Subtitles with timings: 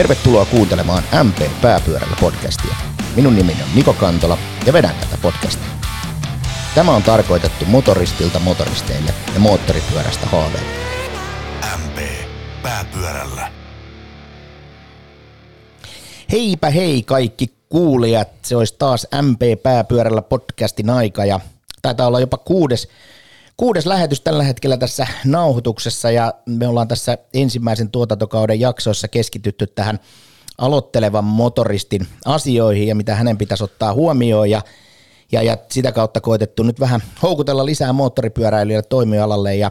[0.00, 2.74] Tervetuloa kuuntelemaan MP Pääpyörällä podcastia.
[3.16, 5.66] Minun nimeni on Niko Kantola ja vedän tätä podcastia.
[6.74, 10.70] Tämä on tarkoitettu motoristilta motoristeille ja moottoripyörästä haaveille.
[11.76, 11.98] MP
[12.62, 13.52] Pääpyörällä.
[16.32, 21.40] Heipä hei kaikki kuulijat, se olisi taas MP Pääpyörällä podcastin aika ja
[21.82, 22.88] taitaa olla jopa kuudes,
[23.60, 29.98] kuudes lähetys tällä hetkellä tässä nauhoituksessa ja me ollaan tässä ensimmäisen tuotantokauden jaksoissa keskitytty tähän
[30.58, 34.62] aloittelevan motoristin asioihin ja mitä hänen pitäisi ottaa huomioon ja,
[35.32, 39.70] ja, ja sitä kautta koetettu nyt vähän houkutella lisää moottoripyöräilijöitä toimialalle ja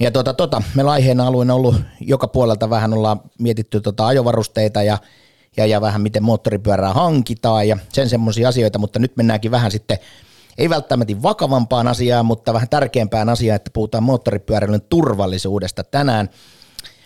[0.00, 4.98] ja tota, tota, meillä aiheena alueena ollut joka puolelta vähän ollaan mietitty tota ajovarusteita ja,
[5.56, 9.98] ja, ja vähän miten moottoripyörää hankitaan ja sen semmoisia asioita, mutta nyt mennäänkin vähän sitten
[10.58, 16.28] ei välttämättä vakavampaan asiaan, mutta vähän tärkeämpään asiaan, että puhutaan moottoripyöräilyn turvallisuudesta tänään.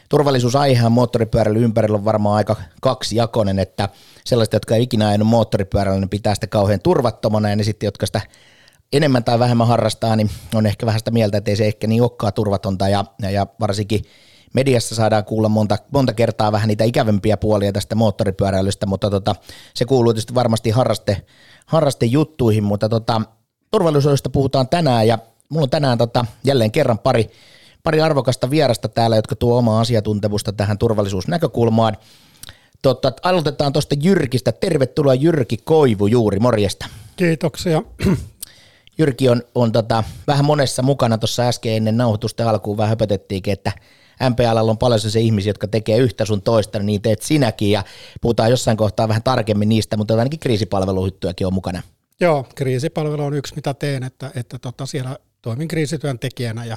[0.08, 3.88] Turvallisuusaihehan moottoripyöräilyn ympärillä on varmaan aika kaksijakoinen, että
[4.24, 8.06] sellaiset, jotka ei ikinä ajanut moottoripyörällä, niin pitää sitä kauhean turvattomana, ja ne sitten, jotka
[8.06, 8.20] sitä
[8.92, 12.02] enemmän tai vähemmän harrastaa, niin on ehkä vähän sitä mieltä, että ei se ehkä niin
[12.02, 14.04] olekaan turvatonta, ja, ja, ja varsinkin
[14.54, 19.34] mediassa saadaan kuulla monta, monta kertaa vähän niitä ikävempiä puolia tästä moottoripyöräilystä, mutta tota,
[19.74, 21.26] se kuuluu tietysti varmasti harraste,
[21.66, 23.22] harrastejuttuihin, mutta tota,
[23.70, 27.30] turvallisuudesta puhutaan tänään ja mulla on tänään tota, jälleen kerran pari,
[27.82, 31.96] pari arvokasta vierasta täällä, jotka tuo omaa asiantuntemusta tähän turvallisuusnäkökulmaan.
[32.82, 34.52] Tota, aloitetaan tuosta Jyrkistä.
[34.52, 36.86] Tervetuloa Jyrki Koivu juuri, morjesta.
[37.16, 37.82] Kiitoksia.
[38.98, 43.72] Jyrki on, on tota, vähän monessa mukana tuossa äsken ennen nauhoitusta alkuun vähän höpötettiinkin, että
[44.30, 47.84] MPL on paljon se ihmisiä, jotka tekee yhtä sun toista, niin teet sinäkin ja
[48.20, 51.82] puhutaan jossain kohtaa vähän tarkemmin niistä, mutta ainakin kriisipalveluhyttyäkin on mukana.
[52.20, 56.76] Joo, kriisipalvelu on yksi, mitä teen, että, että tota siellä toimin kriisityöntekijänä ja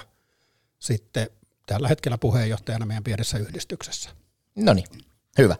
[0.79, 1.29] sitten
[1.65, 4.09] tällä hetkellä puheenjohtajana meidän pienessä yhdistyksessä.
[4.55, 4.87] No niin,
[5.37, 5.55] hyvä.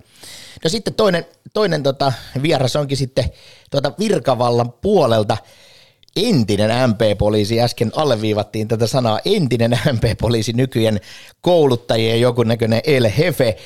[0.63, 3.25] No sitten toinen, toinen tota, vieras onkin sitten
[3.71, 5.37] tuota Virkavallan puolelta
[6.15, 10.99] entinen MP-poliisi, äsken alleviivattiin tätä sanaa, entinen MP-poliisi, nykyään
[11.41, 13.57] kouluttajien joku näköinen El Hefe,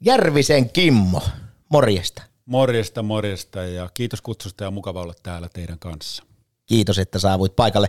[0.00, 1.22] Järvisen Kimmo,
[1.68, 2.27] morjesta.
[2.48, 6.22] Morjesta, morjesta ja kiitos kutsusta ja mukava olla täällä teidän kanssa.
[6.66, 7.88] Kiitos, että saavuit paikalle.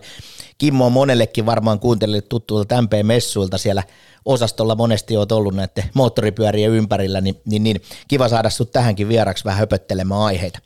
[0.58, 3.82] Kimmo on monellekin varmaan kuuntelijat tuttuilta MP-messuilta siellä
[4.24, 9.44] osastolla monesti olet ollut näiden moottoripyörien ympärillä, niin, niin, niin kiva saada sut tähänkin vieraksi
[9.44, 10.58] vähän höpöttelemään aiheita.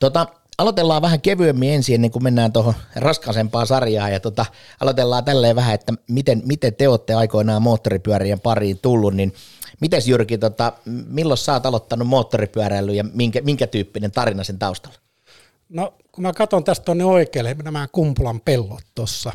[0.00, 0.26] Tota,
[0.58, 4.46] aloitellaan vähän kevyemmin ensin ennen kuin mennään tuohon raskaisempaan sarjaan ja tota,
[4.80, 9.34] aloitellaan tälleen vähän, että miten, miten te olette aikoinaan moottoripyörien pariin tullut, niin
[9.80, 10.72] Mites Jyrki, tota,
[11.06, 14.98] milloin sä oot aloittanut moottoripyöräily ja minkä, minkä tyyppinen tarina sen taustalla?
[15.68, 19.32] No kun mä katson tästä tuonne oikealle, nämä Kumpulan pellot tuossa,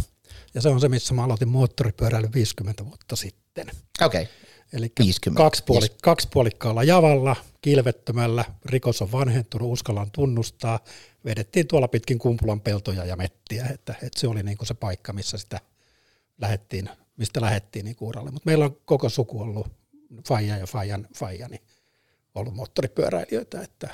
[0.54, 3.68] ja se on se, missä mä aloitin moottoripyöräily 50 vuotta sitten.
[4.02, 4.22] Okei.
[4.22, 4.34] Okay.
[4.74, 4.92] Eli
[5.34, 5.98] kaksipuoli, yes.
[6.04, 10.80] kaksipuolikkaalla javalla, kilvettömällä, rikos on vanhentunut, uskallan tunnustaa.
[11.26, 15.14] Vedettiin tuolla pitkin kumpulan peltoja ja mettiä, että, että se oli niin kuin se paikka,
[15.14, 15.60] missä sitä
[16.42, 18.32] lähettiin, mistä lähettiin niin uralle.
[18.32, 19.68] Mutta meillä on koko suku ollut
[20.28, 21.62] Faija ja Fajan Faija, niin
[22.36, 23.90] ollut moottoripyöräilijöitä, että,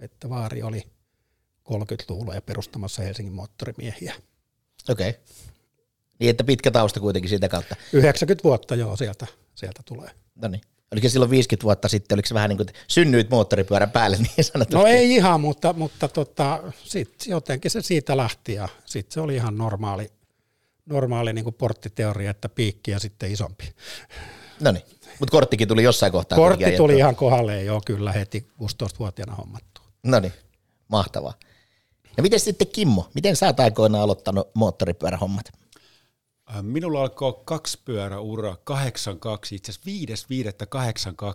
[0.00, 0.82] että Vaari oli
[1.72, 4.14] 30-luvulla ja perustamassa Helsingin moottorimiehiä.
[4.88, 5.10] Okei.
[5.10, 5.22] Okay.
[6.18, 7.76] Niin, että pitkä tausta kuitenkin siitä kautta.
[7.92, 10.10] 90 vuotta joo, sieltä, sieltä tulee.
[10.34, 10.60] No niin.
[10.92, 14.76] Oliko silloin 50 vuotta sitten, oliko se vähän niin kuin synnyit moottoripyörän päälle niin sanotusti?
[14.76, 19.34] No ei ihan, mutta, mutta tota, sit jotenkin se siitä lähti ja sitten se oli
[19.34, 20.12] ihan normaali,
[20.86, 23.74] normaali niin kuin porttiteoria, että piikki ja sitten isompi.
[24.60, 24.84] No niin,
[25.20, 26.36] mutta korttikin tuli jossain kohtaa.
[26.36, 29.80] Kortti tuli ihan kohdalle jo kyllä heti 16-vuotiaana hommattu.
[30.02, 30.32] No niin,
[30.88, 31.34] mahtavaa.
[32.16, 35.52] Ja miten sitten Kimmo, miten sä oot aikoinaan aloittanut moottoripyörähommat?
[36.56, 39.90] Äh, minulla alkoi kaksi pyöräura 82, itse asiassa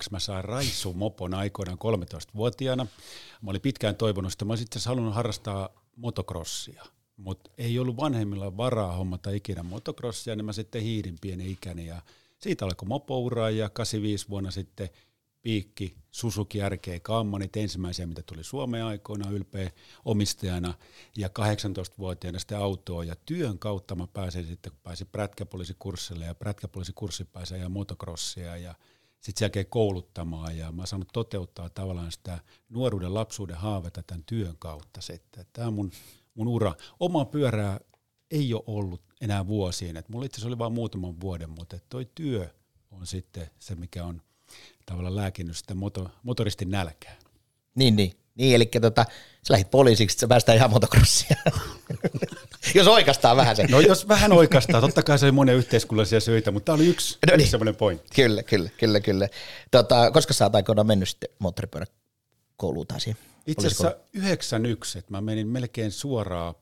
[0.01, 2.87] 5.5.82 mä sain Raisu Mopon aikoinaan 13-vuotiaana.
[3.41, 6.83] Mä olin pitkään toivonut sitä, mä olisin itse asiassa halunnut harrastaa motocrossia,
[7.17, 12.01] mutta ei ollut vanhemmilla varaa hommata ikinä motocrossia, niin mä sitten hiidin pieni ikäni ja
[12.43, 14.89] siitä alkoi mopoura ja 85 vuonna sitten
[15.41, 19.71] piikki Suzuki RG Kammanit, ensimmäisiä, mitä tuli Suomeen aikoina ylpeä
[20.05, 20.73] omistajana,
[21.17, 27.25] ja 18-vuotiaana sitten autoa, ja työn kautta mä pääsin sitten, kun pääsin prätkäpoliisikurssille, ja prätkäpoliisikurssi
[27.25, 28.75] pääsin ja motocrossia, ja
[29.19, 32.39] sitten sen jälkeen kouluttamaan, ja mä saanut toteuttaa tavallaan sitä
[32.69, 35.45] nuoruuden, lapsuuden haavetta tämän työn kautta sitten.
[35.53, 35.91] Tämä on mun,
[36.33, 36.73] mun ura.
[36.99, 37.79] Oma pyörää
[38.33, 39.97] ei ole ollut enää vuosiin.
[39.97, 42.49] Et mulla itse asiassa oli vain muutaman vuoden, mutta toi työ
[42.91, 44.21] on sitten se, mikä on
[44.85, 47.15] tavallaan lääkinnyt sitä moto, motoristin nälkää.
[47.75, 48.13] Niin, niin.
[48.35, 49.05] Niin, eli tota,
[49.47, 51.35] sä lähdit poliisiksi, että sä päästään ihan motocrossia.
[52.75, 53.67] Jos oikeastaan vähän se.
[53.67, 57.17] No jos vähän oikeastaan, totta kai se oli monia yhteiskunnallisia syitä, mutta tämä oli yksi,
[57.27, 57.39] No niin.
[57.39, 58.09] yksi semmoinen pointti.
[58.15, 59.29] Kyllä, kyllä, kyllä, kyllä.
[59.71, 63.23] Tota, koska sä oot aikoinaan mennyt sitten moottoripyöräkouluun tai siihen?
[63.47, 66.55] Itse asiassa 91, että mä menin melkein suoraan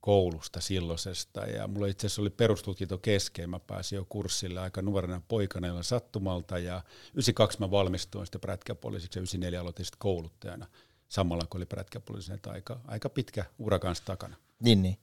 [0.00, 5.22] poliisikoulusta silloisesta ja mulla itse asiassa oli perustutkinto kesken, mä pääsin jo kurssille aika nuorena
[5.28, 10.66] poikana jolla sattumalta ja 92 mä valmistuin sitten prätkäpoliisiksi ja 94 aloitin sitten kouluttajana
[11.08, 14.36] samalla kun oli prätkäpoliisina, että aika, aika pitkä ura kanssa takana.
[14.60, 14.96] Niin, niin.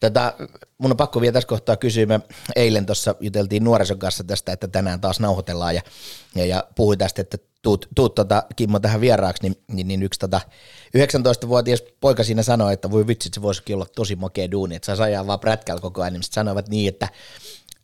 [0.00, 0.34] Tätä,
[0.78, 2.06] mun on pakko vielä tässä kohtaa kysyä.
[2.06, 2.20] Me
[2.56, 5.82] eilen tuossa juteltiin nuorison kanssa tästä, että tänään taas nauhoitellaan ja,
[6.34, 10.20] ja, ja puhui tästä, että tuut, tuut tota, Kimmo tähän vieraaksi, niin, niin, niin yksi
[10.20, 10.40] tota,
[10.98, 15.02] 19-vuotias poika siinä sanoi, että voi vitsi, se voisikin olla tosi makea duuni, että saisi
[15.02, 17.08] ajaa vaan prätkällä koko ajan, niin sanoivat niin, että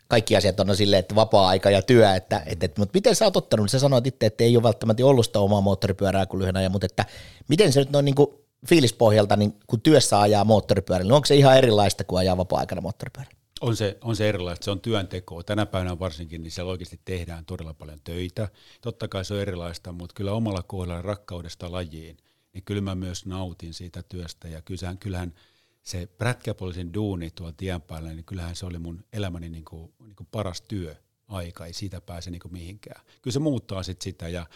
[0.08, 3.36] kaikki asiat on silleen, että vapaa-aika ja työ, että, että, että mutta miten sä oot
[3.36, 6.72] ottanut, sä sanoit itse, että ei ole välttämättä ollut sitä omaa moottoripyörää kuin lyhyen ajan,
[6.72, 7.04] mutta että
[7.48, 11.36] miten se nyt noin niin kuin fiilispohjalta, niin kun työssä ajaa moottoripyörällä, niin onko se
[11.36, 13.36] ihan erilaista kuin ajaa vapaa-aikana moottoripyörällä?
[13.60, 15.42] On se, on se erilaista, se on työntekoa.
[15.42, 18.48] Tänä päivänä varsinkin, niin siellä oikeasti tehdään todella paljon töitä.
[18.80, 22.16] Totta kai se on erilaista, mutta kyllä omalla kohdalla rakkaudesta lajiin,
[22.52, 24.48] niin kyllä mä myös nautin siitä työstä.
[24.48, 25.34] Ja kyllähän, kyllähän
[25.82, 30.16] se prätkäpoliisin duuni tuolla tien päällä, niin kyllähän se oli mun elämäni niin kuin, niin
[30.16, 30.96] kuin paras työ
[31.28, 33.02] aika, ei siitä pääse niin kuin mihinkään.
[33.22, 34.46] Kyllä se muuttaa sit sitä ja,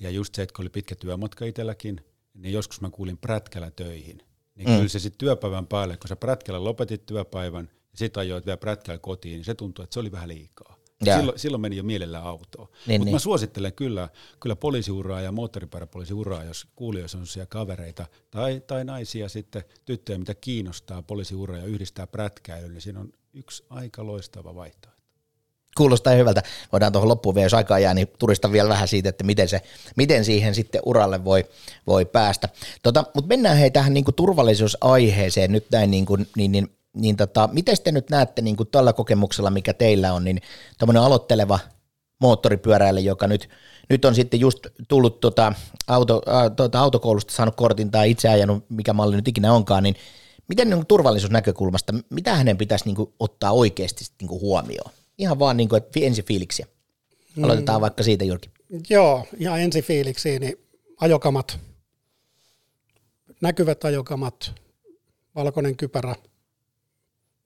[0.00, 2.00] ja just se, että kun oli pitkä työmatka itselläkin,
[2.42, 4.22] niin joskus mä kuulin prätkällä töihin.
[4.54, 4.76] Niin mm.
[4.76, 8.98] kyllä se sitten työpäivän päälle, kun sä prätkällä lopetit työpäivän ja sitten ajoit vielä prätkällä
[8.98, 10.80] kotiin, niin se tuntui, että se oli vähän liikaa.
[11.04, 12.68] Silloin, silloin meni jo mielellään autoon.
[12.86, 13.14] Niin, Mutta niin.
[13.14, 14.08] mä suosittelen kyllä,
[14.40, 20.34] kyllä poliisiuraa ja moottoripyöräpoliisiuraa, jos kuulijoissa on sellaisia kavereita tai, tai naisia sitten, tyttöjä, mitä
[20.34, 24.89] kiinnostaa poliisiuraa ja yhdistää prätkäilyyn, niin siinä on yksi aika loistava vaihtoehto.
[25.76, 26.42] Kuulostaa hyvältä.
[26.72, 29.60] Voidaan tuohon loppuun vielä, jos aikaa jää, niin turista vielä vähän siitä, että miten, se,
[29.96, 31.44] miten siihen sitten uralle voi,
[31.86, 32.48] voi päästä.
[32.82, 37.16] Tota, Mutta mennään hei tähän niin kuin turvallisuusaiheeseen nyt näin, niin, kuin, niin, niin, niin
[37.16, 40.40] tota, miten te nyt näette niin kuin tällä kokemuksella, mikä teillä on, niin
[40.78, 41.58] tämmöinen aloitteleva
[42.20, 43.48] moottoripyöräilijä, joka nyt,
[43.90, 45.52] nyt on sitten just tullut tota,
[45.86, 49.94] auto, ä, tota, autokoulusta saanut kortin tai itse ajanut, mikä malli nyt ikinä onkaan, niin
[50.48, 54.90] miten niin turvallisuusnäkökulmasta, mitä hänen pitäisi niin kuin, ottaa oikeasti niin kuin huomioon?
[55.20, 56.66] Ihan vaan niin kuin, että ensi fiiliksiä.
[57.42, 57.82] Aloitetaan mm.
[57.82, 58.50] vaikka siitä, Jyrki.
[58.90, 60.56] Joo, ja ensifiiliksiin, niin
[61.00, 61.58] ajokamat,
[63.40, 64.52] näkyvät ajokamat,
[65.34, 66.14] valkoinen kypärä,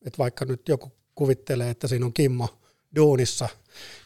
[0.06, 2.48] että vaikka nyt joku kuvittelee, että siinä on Kimmo
[2.96, 3.48] duunissa,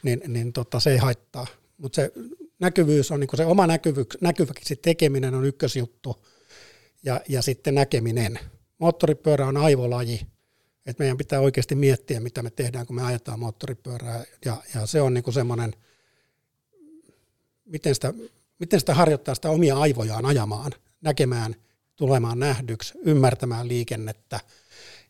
[0.02, 1.46] niin, niin tota, se ei haittaa.
[1.78, 2.12] Mutta se
[2.58, 6.24] näkyvyys on, niin se oma näkyvyys, näkyväksi tekeminen on ykkösjuttu,
[7.02, 8.38] ja, ja sitten näkeminen.
[8.78, 10.20] Moottoripyörä on aivolaji,
[10.88, 15.00] että meidän pitää oikeasti miettiä, mitä me tehdään, kun me ajetaan moottoripyörää, ja, ja se
[15.02, 15.72] on niin semmoinen,
[17.64, 18.14] miten sitä,
[18.58, 21.56] miten sitä harjoittaa sitä omia aivojaan ajamaan, näkemään,
[21.96, 24.40] tulemaan nähdyksi, ymmärtämään liikennettä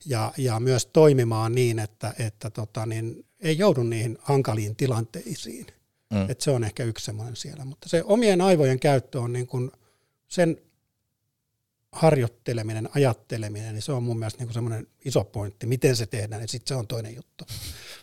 [0.06, 5.66] ja, ja myös toimimaan niin, että, että tota, niin ei joudu niihin hankaliin tilanteisiin.
[6.10, 6.30] Mm.
[6.30, 7.64] Et se on ehkä yksi semmoinen siellä.
[7.64, 9.70] Mutta se omien aivojen käyttö on niin kuin
[10.28, 10.60] sen
[11.92, 15.66] harjoitteleminen, ajatteleminen, niin se on mun mielestä niin semmoinen iso pointti.
[15.66, 17.44] Miten se tehdään, niin sitten se on toinen juttu.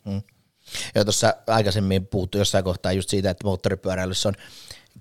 [0.05, 0.21] Mm.
[0.95, 4.35] Ja tuossa aikaisemmin puhuttu jossain kohtaa just siitä, että moottoripyöräilyssä on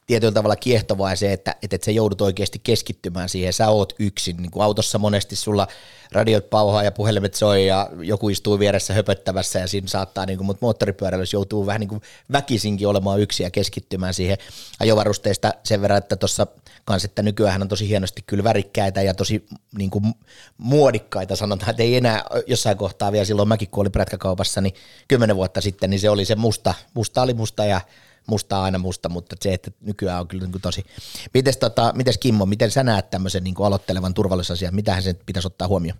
[0.06, 4.50] tietyllä tavalla kiehtovaa se, että, että sä joudut oikeasti keskittymään siihen, sä oot yksin, niin
[4.50, 5.68] kuin autossa monesti sulla
[6.12, 10.46] radiot pauhaa ja puhelimet soi ja joku istuu vieressä höpöttävässä ja siinä saattaa, niin kuin,
[10.46, 12.02] mutta moottoripyöräilyssä joutuu vähän niin kuin
[12.32, 14.38] väkisinkin olemaan yksi ja keskittymään siihen
[14.80, 16.46] ajovarusteista sen verran, että tuossa
[16.84, 19.46] kanssa, että nykyään on tosi hienosti kyllä värikkäitä ja tosi
[19.78, 20.04] niin kuin
[20.58, 24.74] muodikkaita sanotaan, että ei enää jossain kohtaa vielä silloin mäkin kun olin prätkäkaupassa, niin
[25.08, 27.80] kymmenen vuotta sitten, niin se oli se musta, musta oli musta ja
[28.26, 30.84] musta aina musta, mutta se, että nykyään on kyllä niin tosi.
[31.34, 35.46] Mites, tota, mites Kimmo, miten sä näet tämmöisen niin kuin aloittelevan turvallisuusasian, mitähän sen pitäisi
[35.46, 35.98] ottaa huomioon?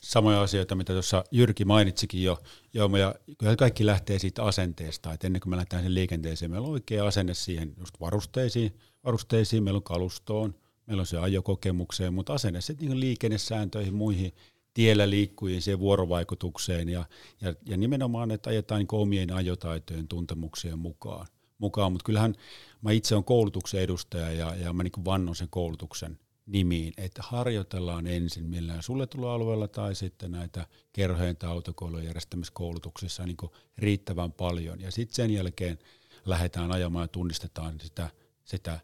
[0.00, 2.38] Samoja asioita, mitä tuossa Jyrki mainitsikin jo,
[2.74, 6.66] joo, ja kyllä kaikki lähtee siitä asenteesta, että ennen kuin me lähdetään sen liikenteeseen, meillä
[6.66, 10.54] on oikea asenne siihen just varusteisiin, varusteisiin meillä on kalustoon,
[10.86, 14.32] meillä on se ajokokemukseen, mutta asenne sitten niin liikennesääntöihin, muihin
[14.74, 17.04] tiellä liikkujiin, siihen vuorovaikutukseen ja,
[17.40, 21.26] ja, ja nimenomaan, että ajetaan niin omien ajotaitojen tuntemuksien mukaan
[21.58, 22.34] mukaan, mutta kyllähän
[22.82, 28.06] mä itse olen koulutuksen edustaja ja, ja mä niin vannon sen koulutuksen nimiin, että harjoitellaan
[28.06, 33.36] ensin millään suljetulla tai sitten näitä kerhojen tai autokoulujen järjestämiskoulutuksissa niin
[33.78, 35.78] riittävän paljon ja sitten sen jälkeen
[36.26, 38.10] lähdetään ajamaan ja tunnistetaan sitä,
[38.44, 38.80] sitä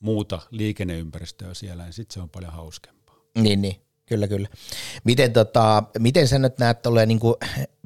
[0.00, 3.16] muuta liikenneympäristöä siellä, ja sitten se on paljon hauskempaa.
[3.38, 3.76] Niin, niin.
[4.06, 4.48] Kyllä, kyllä.
[5.04, 7.20] Miten, tota, miten sä nyt näet tolleen niin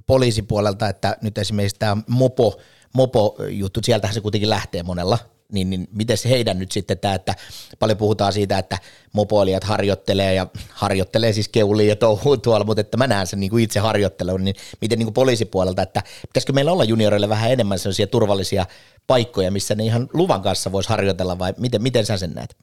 [0.06, 2.60] poliisipuolelta, että nyt esimerkiksi tämä mopo,
[2.94, 5.18] mopo-juttu, sieltähän se kuitenkin lähtee monella,
[5.52, 7.34] niin, niin miten se heidän nyt sitten tämä, että
[7.78, 8.78] paljon puhutaan siitä, että
[9.12, 13.50] mopoilijat harjoittelee ja harjoittelee siis keuliin ja touhuu tuolla, mutta että mä näen sen niin
[13.50, 17.78] kuin itse harjoittelun, niin miten niin kuin poliisipuolelta, että pitäisikö meillä olla junioreille vähän enemmän
[17.78, 18.66] sellaisia turvallisia
[19.06, 22.56] paikkoja, missä ne ihan luvan kanssa voisi harjoitella vai miten, miten sä sen näet?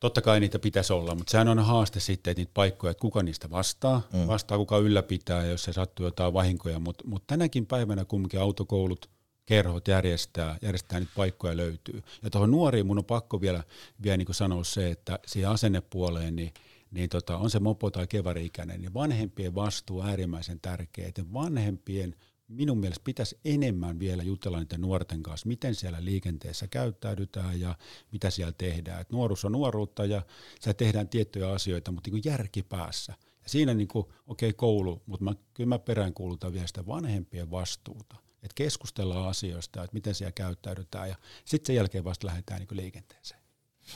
[0.00, 3.22] Totta kai niitä pitäisi olla, mutta sehän on haaste sitten, että niitä paikkoja, että kuka
[3.22, 4.26] niistä vastaa, mm.
[4.26, 9.10] vastaa kuka ylläpitää, jos se sattuu jotain vahinkoja, mutta mut tänäkin päivänä kumminkin autokoulut,
[9.46, 12.02] kerhot järjestää, järjestää niitä paikkoja löytyy.
[12.22, 13.62] Ja tuohon nuoriin mun on pakko vielä,
[14.02, 16.52] vielä niin sanoa se, että siihen asennepuoleen, niin
[16.90, 21.08] niin tota, on se mopo tai kevari-ikäinen, niin vanhempien vastuu on äärimmäisen tärkeä.
[21.08, 22.14] Että vanhempien
[22.48, 27.74] minun mielestä pitäisi enemmän vielä jutella niiden nuorten kanssa, miten siellä liikenteessä käyttäydytään ja
[28.12, 29.00] mitä siellä tehdään.
[29.00, 30.22] Et nuoruus on nuoruutta ja
[30.60, 33.14] siellä tehdään tiettyjä asioita, mutta niin järki päässä.
[33.42, 38.16] Ja siinä niin okei okay, koulu, mutta mä, kyllä mä peräänkuulutan vielä sitä vanhempien vastuuta.
[38.42, 43.40] Että keskustellaan asioista, että miten siellä käyttäydytään ja sitten sen jälkeen vasta lähdetään niin liikenteeseen.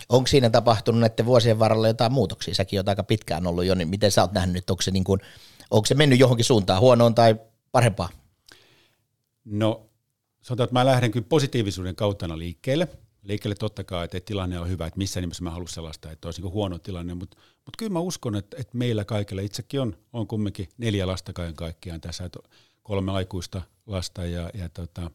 [0.08, 2.54] Onko siinä tapahtunut näiden vuosien varrella jotain muutoksia?
[2.54, 5.20] Säkin olet aika pitkään ollut jo, niin miten sä oot nähnyt, onko se, niin kuin,
[5.70, 7.36] onko se mennyt johonkin suuntaan, huonoon tai
[7.72, 8.19] parempaan?
[9.50, 9.90] No
[10.42, 12.88] sanotaan, että mä lähden kyllä positiivisuuden kautta liikkeelle.
[13.22, 16.42] Liikkeelle totta kai, että tilanne on hyvä, että missä nimessä mä haluan sellaista, että olisi
[16.42, 20.26] niin huono tilanne, mutta, mutta kyllä mä uskon, että, että meillä kaikilla, itsekin on, on
[20.26, 22.38] kumminkin neljä lasta kaiken kaikkiaan tässä, että
[22.82, 25.10] kolme aikuista lasta ja, ja tota,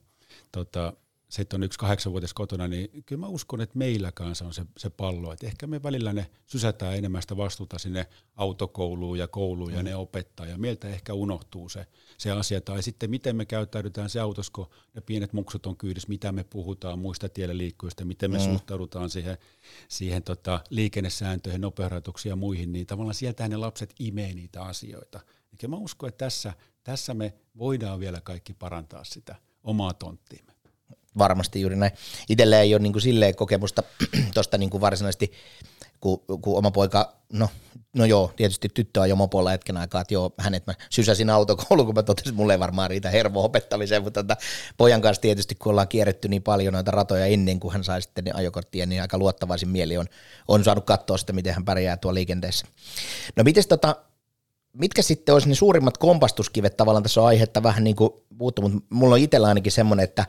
[0.51, 0.93] tota,
[1.29, 4.89] sitten on yksi kahdeksanvuotias kotona, niin kyllä mä uskon, että meillä kanssa on se, se
[4.89, 8.05] pallo, että ehkä me välillä ne sysätään enemmän sitä vastuuta sinne
[8.35, 9.77] autokouluun ja kouluun mm.
[9.77, 14.09] ja ne opettaa, ja meiltä ehkä unohtuu se, se asia, tai sitten miten me käyttäydytään
[14.09, 18.31] se autossa, kun ne pienet muksut on kyydissä, mitä me puhutaan muista tielle liikkujista, miten
[18.31, 18.43] me mm.
[18.43, 19.37] suhtaudutaan siihen,
[19.87, 25.19] siihen tota, liikennesääntöihin, nopearajoituksiin ja muihin, niin tavallaan sieltä ne lapset imee niitä asioita.
[25.51, 26.53] Eli mä uskon, että tässä,
[26.83, 30.54] tässä me voidaan vielä kaikki parantaa sitä omaa tonttiimme
[31.17, 31.91] varmasti juuri näin.
[32.29, 33.83] Itsellä ei ole niin kuin silleen kokemusta
[34.33, 35.31] tuosta niin varsinaisesti,
[36.01, 37.49] kun, kun oma poika, no,
[37.95, 41.85] no joo, tietysti tyttö on jo mopolla hetken aikaa, että joo, hänet mä sysäsin autokouluun,
[41.85, 44.37] kun mä totesin, että mulle ei varmaan riitä hermo opettamiseen, mutta tota,
[44.77, 48.23] pojan kanssa tietysti, kun ollaan kierretty niin paljon noita ratoja ennen kuin hän sai sitten
[48.23, 50.05] ne ajokorttia, niin aika luottavaisin mieli on,
[50.47, 52.67] on saanut katsoa sitä, miten hän pärjää tuolla liikenteessä.
[53.35, 53.95] No mites tota,
[54.73, 58.79] mitkä sitten olisi ne suurimmat kompastuskivet tavallaan, tässä on aihetta vähän niin kuin puuttu, mutta
[58.89, 60.25] mulla on itsellä ainakin semmoinen, että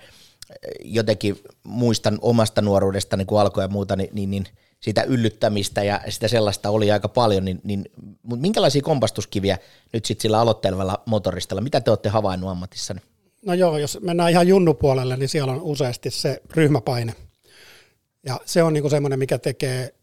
[0.85, 4.47] jotenkin muistan omasta nuoruudesta niin kun alkoi ja muuta, niin, niin, niin
[4.81, 7.85] sitä yllyttämistä ja sitä sellaista oli aika paljon, niin, niin
[8.37, 9.59] minkälaisia kompastuskiviä
[9.93, 13.03] nyt sitten sillä aloittelevalla motoristalla, mitä te olette havainnut ammatissanne?
[13.47, 17.15] No joo, jos mennään ihan junnupuolelle, niin siellä on useasti se ryhmäpaine.
[18.25, 19.95] Ja se on niinku semmoinen, mikä tekee,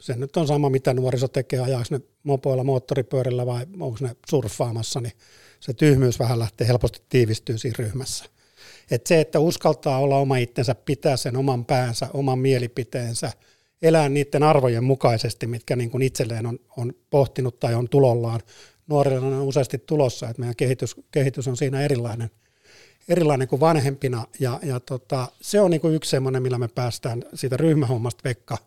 [0.00, 5.00] se nyt on sama mitä nuoriso tekee, ajaako ne mopoilla, moottoripyörillä vai onko ne surffaamassa,
[5.00, 5.12] niin
[5.60, 8.24] se tyhmyys vähän lähtee helposti tiivistyy siinä ryhmässä–
[8.90, 13.32] et se, että uskaltaa olla oma itsensä, pitää sen oman päänsä, oman mielipiteensä,
[13.82, 18.40] elää niiden arvojen mukaisesti, mitkä niin kuin itselleen on, on pohtinut tai on tulollaan.
[18.86, 22.30] Nuorilla on useasti tulossa, että meidän kehitys, kehitys on siinä erilainen,
[23.08, 24.26] erilainen kuin vanhempina.
[24.40, 28.58] Ja, ja tota, se on niin kuin yksi semmoinen, millä me päästään siitä ryhmähommasta vekka,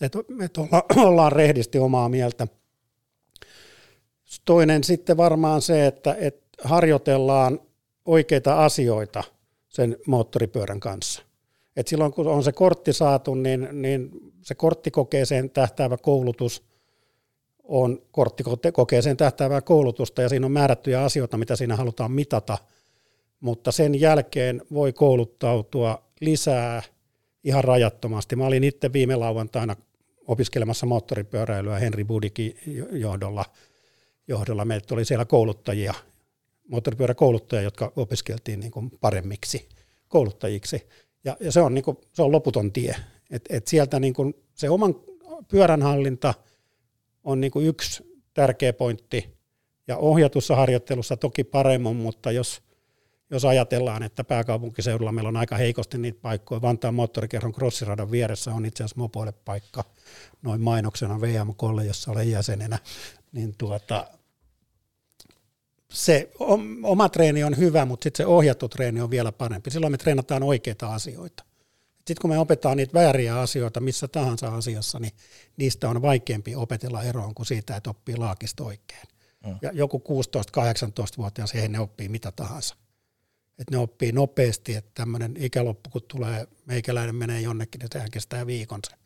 [0.00, 2.46] että, että olla, ollaan rehdisti omaa mieltä.
[4.44, 7.60] Toinen sitten varmaan se, että, että harjoitellaan
[8.04, 9.24] oikeita asioita–
[9.72, 11.22] sen moottoripyörän kanssa.
[11.76, 14.10] Et silloin kun on se kortti saatu, niin, niin
[14.42, 16.62] se korttikokeeseen tähtäävä koulutus
[17.64, 22.58] on korttikokeeseen tähtäävää koulutusta ja siinä on määrättyjä asioita, mitä siinä halutaan mitata,
[23.40, 26.82] mutta sen jälkeen voi kouluttautua lisää
[27.44, 28.36] ihan rajattomasti.
[28.36, 29.76] Mä olin itse viime lauantaina
[30.26, 32.58] opiskelemassa moottoripyöräilyä Henri Budikin
[32.92, 33.44] johdolla.
[34.28, 34.64] johdolla.
[34.64, 35.94] Meiltä oli siellä kouluttajia,
[36.68, 39.68] moottoripyöräkouluttajia, jotka opiskeltiin niin kuin paremmiksi
[40.08, 40.88] kouluttajiksi.
[41.24, 42.96] Ja, ja se, on niin kuin, se on loputon tie.
[43.30, 44.94] Et, et sieltä niin kuin se oman
[45.48, 46.34] pyöränhallinta
[47.24, 49.42] on niin kuin yksi tärkeä pointti,
[49.88, 52.62] ja ohjatussa harjoittelussa toki paremmin, mutta jos,
[53.30, 58.66] jos ajatellaan, että pääkaupunkiseudulla meillä on aika heikosti niitä paikkoja, Vantaan moottorikerron crossiradan vieressä on
[58.66, 59.84] itse asiassa mopoille paikka,
[60.42, 62.78] noin mainoksena VM-kolle, jossa olen jäsenenä,
[63.32, 64.06] niin tuota,
[65.92, 66.30] se
[66.82, 69.70] oma treeni on hyvä, mutta sitten se ohjattu treeni on vielä parempi.
[69.70, 71.44] Silloin me treenataan oikeita asioita.
[71.96, 75.12] Sitten kun me opetaan niitä vääriä asioita missä tahansa asiassa, niin
[75.56, 79.02] niistä on vaikeampi opetella eroon kuin siitä, että oppii laakista oikein.
[79.46, 79.58] Mm.
[79.62, 82.76] Ja joku 16-18-vuotias, he ne oppii mitä tahansa.
[83.58, 88.46] Et ne oppii nopeasti, että tämmöinen ikäloppu, kun tulee, meikäläinen menee jonnekin, niin sehän kestää
[88.46, 88.96] viikon se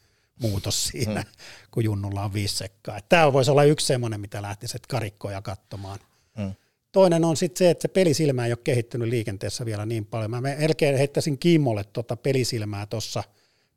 [0.42, 1.28] muutos siinä, mm.
[1.70, 3.00] kun junnulla on viisi sekkaa.
[3.08, 5.98] Tämä voisi olla yksi semmoinen, mitä lähtisi karikkoja katsomaan.
[6.38, 6.54] Mm
[6.96, 10.30] toinen on sitten se, että se pelisilmä ei ole kehittynyt liikenteessä vielä niin paljon.
[10.30, 13.24] Mä melkein heittäisin Kimmolle tuota pelisilmää tuossa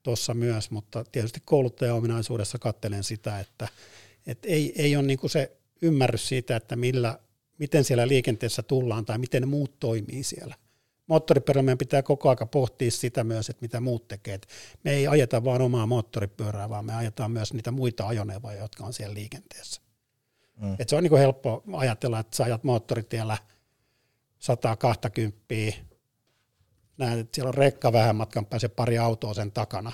[0.03, 3.67] tossa myös, mutta tietysti kouluttajaominaisuudessa kattelen sitä, että
[4.27, 7.19] et ei, ei ole niinku se ymmärrys siitä, että millä,
[7.57, 10.55] miten siellä liikenteessä tullaan tai miten muut toimii siellä.
[11.07, 14.33] Moottoripyörällä meidän pitää koko aika pohtia sitä myös, että mitä muut tekee.
[14.33, 14.47] Et
[14.83, 18.93] me ei ajeta vain omaa moottoripyörää, vaan me ajetaan myös niitä muita ajoneuvoja, jotka on
[18.93, 19.88] siellä liikenteessä.
[20.59, 20.75] Mm.
[20.79, 23.37] Et se on niin kuin helppo ajatella, että sä ajat moottoritiellä
[24.39, 25.45] 120,
[26.97, 29.91] näet, että siellä on rekka vähän matkan päässä pari autoa sen takana,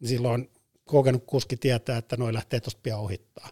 [0.00, 0.50] niin silloin
[0.84, 3.48] kokenut kuski tietää, että noin lähtee tuosta pian ohittaa.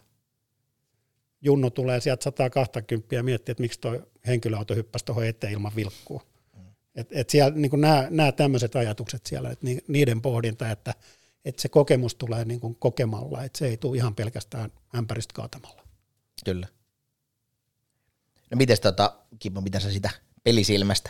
[1.41, 6.21] Junno tulee sieltä 120 ja miettii, että miksi tuo henkilöauto hyppäsi tuohon eteen ilman vilkkua.
[6.55, 6.61] Mm.
[6.95, 10.93] Et, et siellä niin nämä, nämä tämmöiset ajatukset siellä, että niiden pohdinta, että,
[11.45, 15.86] että se kokemus tulee niin kuin kokemalla, että se ei tule ihan pelkästään ämpäristä kaatamalla.
[16.47, 16.67] Kyllä.
[18.51, 20.09] No miten tota, Kimmo, mitä sä sitä
[20.43, 21.09] pelisilmästä?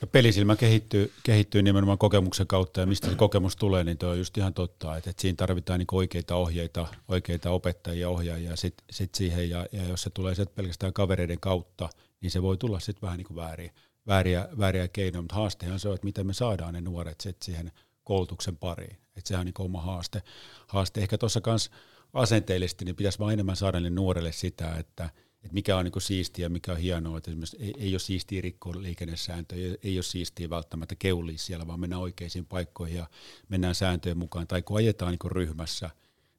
[0.00, 4.18] No pelisilmä kehittyy, kehittyy nimenomaan kokemuksen kautta ja mistä se kokemus tulee, niin tuo on
[4.18, 9.14] just ihan totta, että, että siinä tarvitaan niin oikeita ohjeita, oikeita opettajia, ohjaajia sit, sit
[9.14, 11.88] siihen ja, ja, jos se tulee sieltä pelkästään kavereiden kautta,
[12.20, 13.72] niin se voi tulla sitten vähän niin kuin vääriä,
[14.06, 17.72] vääriä, vääriä keinoja, mutta haastehan se on, että miten me saadaan ne nuoret sit siihen
[18.04, 20.22] koulutuksen pariin, että sehän on niin oma haaste.
[20.66, 21.00] haaste.
[21.00, 21.70] Ehkä tuossa kanssa
[22.14, 25.04] asenteellisesti, niin pitäisi vain enemmän saada ne nuorelle sitä, että,
[25.34, 28.40] että mikä on niin siistiä ja mikä on hienoa, että esimerkiksi ei, ei ole siistiä
[28.40, 33.06] rikkoa liikennesääntöjä, ei, ei ole siistiä välttämättä keulia siellä, vaan mennään oikeisiin paikkoihin ja
[33.48, 35.90] mennään sääntöjen mukaan, tai kun ajetaan niin ryhmässä,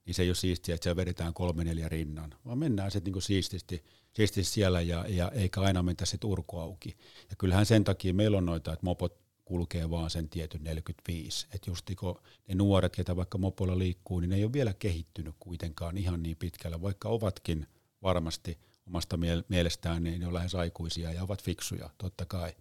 [0.05, 3.21] niin se ei ole siistiä, että siellä vedetään kolme neljä rinnan, vaan mennään sitten niin
[3.21, 6.97] siististi, siististi siellä ja, ja eikä aina mentä sitten urku auki.
[7.29, 11.47] Ja kyllähän sen takia meillä on noita, että mopot kulkee vaan sen tietyn 45.
[11.53, 15.35] Että just kun ne nuoret, ketä vaikka mopolla liikkuu, niin ne ei ole vielä kehittynyt
[15.39, 17.67] kuitenkaan ihan niin pitkällä, vaikka ovatkin
[18.03, 19.17] varmasti omasta
[19.49, 22.53] mielestään, niin ne on lähes aikuisia ja ovat fiksuja, totta kai.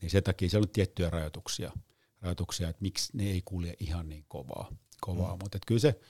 [0.00, 1.72] Niin sen takia siellä on tiettyjä rajoituksia,
[2.20, 4.72] rajoituksia että miksi ne ei kulje ihan niin kovaa.
[5.00, 5.36] kovaa.
[5.36, 5.38] Mm.
[5.42, 6.00] Mutta kyllä se,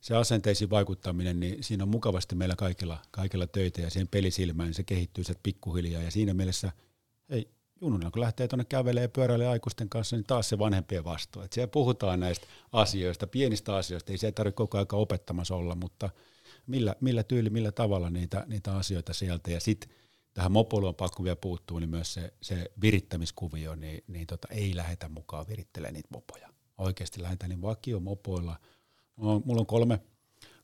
[0.00, 4.74] se asenteisiin vaikuttaminen, niin siinä on mukavasti meillä kaikilla, kaikilla töitä ja siihen pelisilmään, niin
[4.74, 6.72] se kehittyy se pikkuhiljaa ja siinä mielessä
[7.28, 7.48] ei,
[7.82, 11.42] junnuna kun lähtee tuonne kävelee pyöräilee aikuisten kanssa, niin taas se vanhempien vastuu.
[11.42, 16.10] Että siellä puhutaan näistä asioista, pienistä asioista, ei se tarvitse koko ajan opettamassa olla, mutta
[16.66, 19.50] millä, millä tyyli, millä tavalla niitä, niitä asioita sieltä.
[19.50, 19.90] Ja sitten
[20.34, 25.08] tähän mopoiluun pakko vielä puuttua, niin myös se, se virittämiskuvio, niin, niin tota, ei lähetä
[25.08, 26.48] mukaan virittelemään niitä mopoja.
[26.78, 28.56] Oikeasti lähdetään niin vakio mopoilla.
[29.16, 30.00] Mulla on kolme,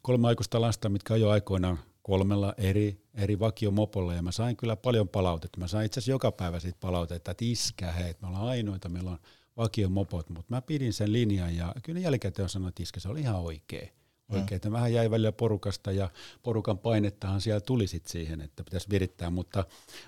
[0.02, 1.78] kolme aikuista lasta, mitkä jo aikoinaan
[2.09, 5.61] kolmella eri, eri vakiomopolla ja mä sain kyllä paljon palautetta.
[5.61, 9.11] Mä sain itse asiassa joka päivä siitä palautetta, että iskä, hei, me ollaan ainoita, meillä
[9.11, 9.18] on
[9.57, 13.40] vakiomopot, mutta mä pidin sen linjan ja kyllä jälkikäteen sanonut, että iskä, se oli ihan
[13.40, 13.88] oikea.
[14.29, 14.73] Oikein, mm.
[14.73, 16.11] vähän jäi välillä porukasta ja
[16.42, 19.64] porukan painettahan siellä tuli sit siihen, että pitäisi virittää, mutta,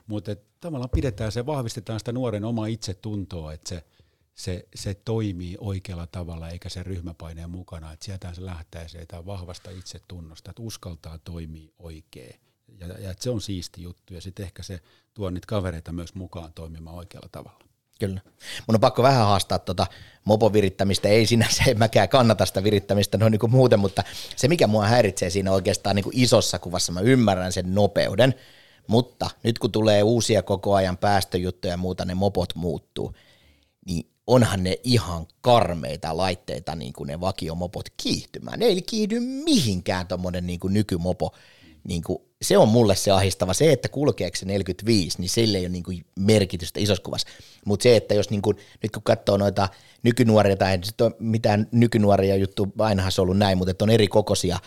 [0.06, 3.84] mutta et, tavallaan pidetään se, vahvistetaan sitä nuoren omaa itsetuntoa, että se,
[4.40, 7.92] se, se toimii oikealla tavalla eikä se ryhmäpaineen mukana.
[7.92, 12.40] Että sieltä se lähtee sieltä vahvasta itsetunnosta, että uskaltaa toimia oikein.
[12.78, 14.80] Ja, ja se on siisti juttu ja sitten ehkä se
[15.14, 17.64] tuo niitä kavereita myös mukaan toimimaan oikealla tavalla.
[17.98, 18.20] Kyllä.
[18.66, 19.86] Mun on pakko vähän haastaa tuota
[20.24, 21.08] mopovirittämistä.
[21.08, 24.02] Ei sinänsä, en mäkään kannata sitä virittämistä noin niin kuin muuten, mutta
[24.36, 28.34] se mikä mua häiritsee siinä oikeastaan niin kuin isossa kuvassa, mä ymmärrän sen nopeuden,
[28.86, 33.14] mutta nyt kun tulee uusia koko ajan päästöjuttuja ja muuta, ne mopot muuttuu,
[33.86, 38.58] niin onhan ne ihan karmeita laitteita, niin kuin ne vakiomopot kiihtymään.
[38.58, 41.34] Ne ei kiihdy mihinkään tuommoinen niin kuin nykymopo.
[41.84, 43.54] Niin kuin, se on mulle se ahistava.
[43.54, 47.28] Se, että kulkeeko se 45, niin sille ei ole niin kuin merkitystä isossa kuvassa.
[47.66, 49.68] Mutta se, että jos niin kuin, nyt kun katsoo noita
[50.02, 53.90] nykynuoria, tai ei ole mitään nykynuoria juttu, ainahan se on ollut näin, mutta että on
[53.90, 54.58] eri kokoisia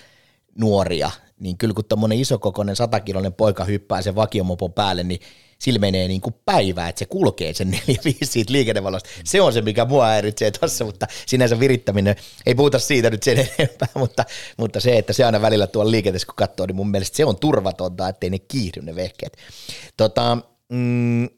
[0.59, 5.19] nuoria, niin kyllä kun tuommoinen isokokoinen satakiloinen poika hyppää sen vakiomopon päälle, niin
[5.63, 9.09] sillä menee niin kuin päivää, että se kulkee sen neljä viisi siitä liikennevalosta.
[9.23, 13.37] Se on se, mikä mua häiritsee tuossa, mutta sinänsä virittäminen, ei puhuta siitä nyt sen
[13.57, 14.25] enempää, mutta,
[14.57, 17.37] mutta se, että se aina välillä tuolla liikenteessä kun katsoo, niin mun mielestä se on
[17.37, 19.37] turvatonta, ettei ne kiihdy ne vehkeet.
[19.97, 20.37] Tota,
[20.69, 21.29] mm,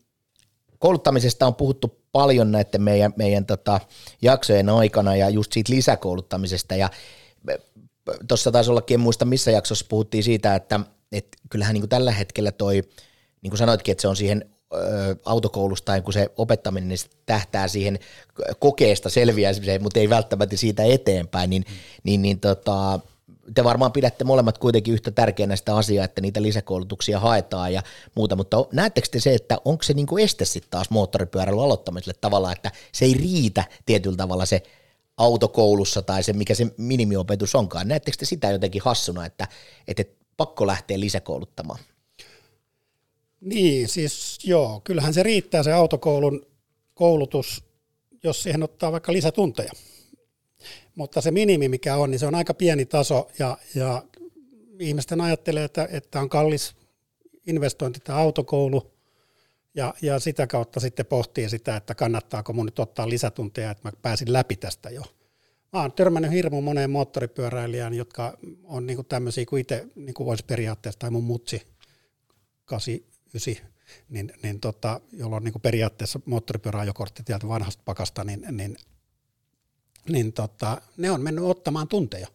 [0.79, 3.79] kouluttamisesta on puhuttu paljon näiden meidän, meidän tota,
[4.21, 6.89] jaksojen aikana ja just siitä lisäkouluttamisesta ja
[8.27, 10.79] tuossa taisi ollakin, en muista missä jaksossa puhuttiin siitä, että,
[11.11, 12.83] että kyllähän niin kuin tällä hetkellä toi–
[13.45, 14.49] niin kuin sanoitkin, että se on siihen
[15.25, 17.99] autokoulusta, kun se opettaminen niin se tähtää siihen
[18.59, 21.65] kokeesta selviämiseen, mutta ei välttämättä siitä eteenpäin, niin,
[22.03, 22.99] niin, niin tota,
[23.53, 27.83] te varmaan pidätte molemmat kuitenkin yhtä tärkeänä sitä asiaa, että niitä lisäkoulutuksia haetaan ja
[28.15, 32.17] muuta, mutta näettekö te se, että onko se niin kuin este sitten taas moottoripyöräilyn aloittamiselle
[32.21, 34.63] tavallaan, että se ei riitä tietyllä tavalla se
[35.17, 37.87] autokoulussa tai se, mikä se minimiopetus onkaan.
[37.87, 39.47] Näettekö te sitä jotenkin hassuna, että,
[39.87, 40.03] että
[40.37, 41.79] pakko lähteä lisäkouluttamaan?
[43.45, 46.45] Niin, siis joo, kyllähän se riittää se autokoulun
[46.93, 47.63] koulutus,
[48.23, 49.71] jos siihen ottaa vaikka lisätunteja.
[50.95, 54.03] Mutta se minimi, mikä on, niin se on aika pieni taso ja, ja
[54.79, 56.75] ihmisten ajattelee, että, että on kallis
[57.47, 58.91] investointi tämä autokoulu
[59.75, 63.91] ja, ja sitä kautta sitten pohtii sitä, että kannattaako mun nyt ottaa lisätunteja, että mä
[64.01, 65.03] pääsin läpi tästä jo.
[65.73, 70.99] Mä oon törmännyt hirmu moneen moottoripyöräilijään, jotka on niinku tämmöisiä kuin itse niinku voisi periaatteessa,
[70.99, 71.61] tai mun mutsi
[73.39, 73.75] 89,
[74.09, 78.77] niin, niin tota, jolla on niinku periaatteessa moottoripyöräajokortti täältä vanhasta pakasta, niin, niin,
[80.09, 82.27] niin tota, ne on mennyt ottamaan tunteja.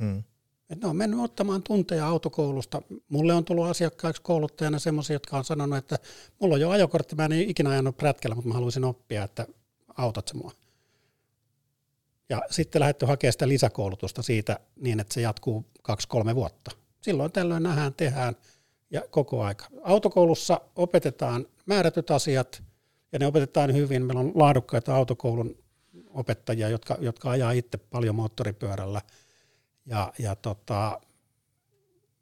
[0.00, 0.22] Mm.
[0.70, 2.82] Et ne on mennyt ottamaan tunteja autokoulusta.
[3.08, 5.98] Mulle on tullut asiakkaiksi kouluttajana semmoisia, jotka on sanonut, että
[6.40, 9.46] mulla on jo ajokortti, mä en ikinä ajanut prätkällä, mutta mä haluaisin oppia, että
[9.96, 10.52] autat se mua.
[12.28, 16.70] Ja sitten lähdetty hakemaan sitä lisäkoulutusta siitä niin, että se jatkuu kaksi-kolme vuotta.
[17.00, 18.36] Silloin tällöin nähdään, tehdään
[18.90, 19.66] ja koko aika.
[19.82, 22.62] Autokoulussa opetetaan määrätyt asiat
[23.12, 24.06] ja ne opetetaan hyvin.
[24.06, 25.58] Meillä on laadukkaita autokoulun
[26.10, 29.00] opettajia, jotka, jotka ajaa itse paljon moottoripyörällä–
[29.86, 31.00] ja, ja tota,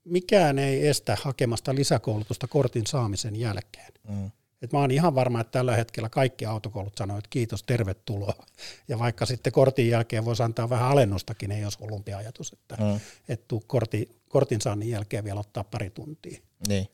[0.05, 3.92] mikään ei estä hakemasta lisäkoulutusta kortin saamisen jälkeen.
[4.09, 4.31] Mm.
[4.62, 8.46] Et mä oon ihan varma, että tällä hetkellä kaikki autokoulut sanoo, että kiitos, tervetuloa.
[8.88, 13.00] Ja vaikka sitten kortin jälkeen voisi antaa vähän alennustakin, ei olisi hullumpi ajatus, että mm.
[13.29, 16.40] et tuu korti, kortin saannin jälkeen vielä ottaa pari tuntia.
[16.68, 16.88] Niin.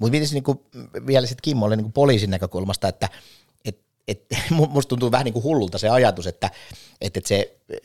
[0.00, 0.64] Mutta miten niinku,
[1.06, 3.08] vielä sitten Kimmolle niinku poliisin näkökulmasta, että
[4.08, 6.50] et, musta tuntuu vähän niin kuin hullulta se ajatus, että,
[7.00, 7.78] että se eh,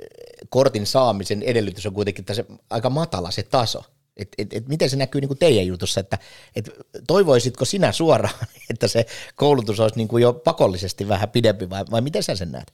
[0.49, 3.83] kortin saamisen edellytys on kuitenkin se aika matala se taso.
[4.17, 6.17] Et, et, et miten se näkyy niin kuin teidän jutussa, että
[6.55, 6.69] et
[7.07, 8.35] toivoisitko sinä suoraan,
[8.71, 12.51] että se koulutus olisi niin kuin jo pakollisesti vähän pidempi vai, vai miten sä sen
[12.51, 12.73] näet?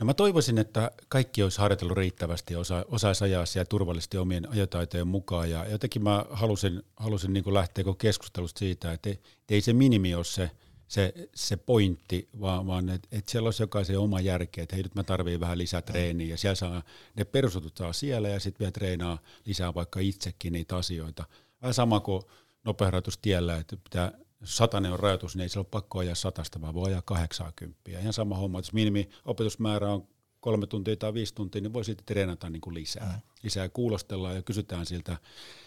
[0.00, 4.50] No mä toivoisin, että kaikki olisi harjoitellut riittävästi ja osa, osaisi ajaa siellä turvallisesti omien
[4.50, 5.50] ajotaitojen mukaan.
[5.50, 10.24] Ja jotenkin mä halusin, halusin niin lähteä keskustelusta siitä, että ei, ei se minimi ole
[10.24, 10.50] se–
[10.90, 14.94] se, se pointti, vaan, vaan että et siellä olisi jokaisen oma järkeä, että hei nyt
[14.94, 16.82] mä tarviin vähän lisää treeniä ja siellä saa,
[17.16, 21.24] ne perusutut saa siellä ja sitten vielä treenaa lisää vaikka itsekin niitä asioita.
[21.62, 22.22] Vähän sama kuin
[22.64, 26.74] nopeusrajoitustiellä, että pitää, jos satanen on rajoitus, niin ei se ole pakko ajaa satasta, vaan
[26.74, 27.80] voi ajaa 80.
[27.90, 30.08] Ihan sama homma, että jos minimi opetusmäärä on
[30.40, 33.12] kolme tuntia tai viisi tuntia, niin voi sitten treenata niin kuin lisää.
[33.12, 33.30] Mm.
[33.42, 35.16] Lisää kuulostellaan ja kysytään siltä,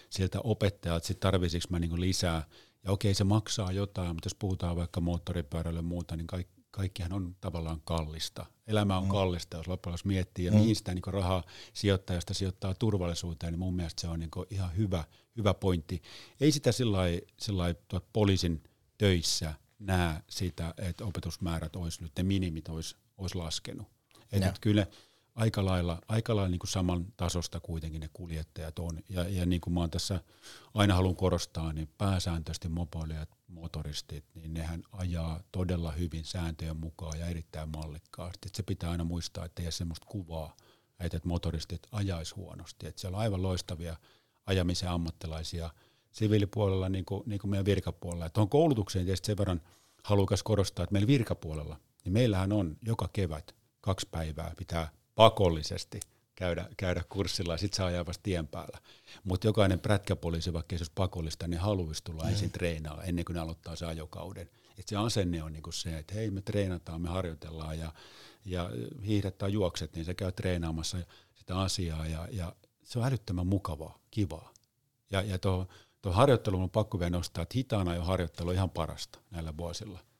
[0.10, 2.48] siltä opettajalta, että sitten tarvitsisiko mä niin kuin lisää
[2.84, 7.14] ja okei, se maksaa jotain, mutta jos puhutaan vaikka moottoripyörällä ja muuta, niin kaikki, kaikkihan
[7.14, 8.46] on tavallaan kallista.
[8.68, 9.10] Elämä on mm.
[9.10, 10.58] kallista, jos loppujen lopuksi miettii, ja mm.
[10.58, 15.04] mihin sitä niin rahaa sijoittajasta sijoittaa turvallisuuteen, niin mun mielestä se on niin ihan hyvä,
[15.38, 16.02] hyvä pointti.
[16.40, 17.76] Ei sitä sillä
[18.14, 18.64] poliisin
[18.98, 23.88] töissä näe sitä, että opetusmäärät olisi nyt, ne minimit olisi, olisi laskenut.
[24.32, 24.88] Että kyllä
[25.36, 29.00] aika lailla, aika lailla niin kuin saman tasosta kuitenkin ne kuljettajat on.
[29.10, 30.22] Ja, ja niin kuin mä oon tässä
[30.74, 37.28] aina haluan korostaa, niin pääsääntöisesti mopoilijat, motoristit, niin nehän ajaa todella hyvin sääntöjen mukaan ja
[37.28, 38.48] erittäin mallikkaasti.
[38.48, 40.56] Et se pitää aina muistaa, että ei ole semmoista kuvaa,
[41.00, 42.88] että motoristit ajaisi huonosti.
[42.88, 43.96] Et siellä on aivan loistavia
[44.46, 45.70] ajamisen ammattilaisia
[46.12, 48.30] siviilipuolella niin kuin, niin kuin meidän virkapuolella.
[48.30, 49.62] Tuohon koulutukseen tietysti sen verran
[50.04, 56.00] halukas korostaa, että meillä virkapuolella, niin meillähän on joka kevät kaksi päivää pitää pakollisesti
[56.36, 58.78] käydä, käydä kurssilla ja sitten saa ajaa vasta tien päällä.
[59.24, 62.30] Mutta jokainen prätkäpoliisi, vaikka se olisi pakollista, niin haluaisi tulla mm.
[62.30, 64.50] ensin treenaa ennen kuin ne aloittaa se ajokauden.
[64.80, 67.94] Et se asenne on niinku se, että hei me treenataan, me harjoitellaan ja,
[68.46, 68.70] ja
[69.06, 70.98] hiihdetään juokset, niin se käy treenaamassa
[71.34, 74.54] sitä asiaa ja, ja se on älyttömän mukavaa, kivaa.
[75.12, 75.68] Ja, ja tuo
[76.12, 80.00] harjoittelu on pakko vielä nostaa, että hitaana jo harjoittelu on ihan parasta näillä vuosilla–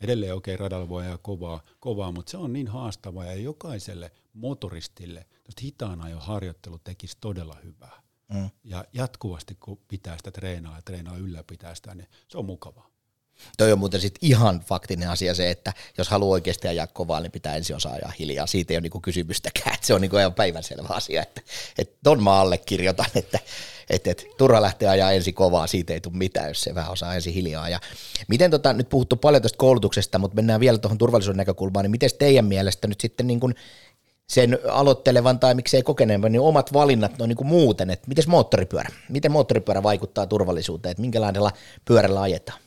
[0.00, 4.12] Edelleen okei, okay, radalla voi ajaa kovaa, kovaa, mutta se on niin haastavaa ja jokaiselle
[4.32, 5.26] motoristille
[5.62, 8.02] hitaana jo harjoittelu tekisi todella hyvää.
[8.32, 8.50] Mm.
[8.64, 12.90] Ja jatkuvasti kun pitää sitä treenaa ja treenaa ylläpitää sitä, niin se on mukavaa.
[13.58, 17.32] Toi on muuten sitten ihan faktinen asia se, että jos haluaa oikeasti ajaa kovaa, niin
[17.32, 18.46] pitää ensin osaa ajaa hiljaa.
[18.46, 21.22] Siitä ei ole niinku kysymystäkään, että se on niinku ihan päivänselvä asia.
[21.22, 21.40] Että,
[21.78, 23.38] että ton mä allekirjoitan, että,
[23.90, 27.14] että, että turha lähteä ajaa ensin kovaa, siitä ei tule mitään, jos se vähän osaa
[27.14, 27.68] ensin hiljaa.
[27.68, 27.80] Ja
[28.28, 32.10] miten tota, nyt puhuttu paljon tuosta koulutuksesta, mutta mennään vielä tuohon turvallisuuden näkökulmaan, niin miten
[32.18, 33.54] teidän mielestä nyt sitten niin kuin
[34.28, 38.88] sen aloittelevan tai miksei kokeneemman, niin omat valinnat on niin kuin muuten, että miten moottoripyörä,
[39.08, 41.52] miten moottoripyörä vaikuttaa turvallisuuteen, että minkälaisella
[41.84, 42.58] pyörällä ajetaan?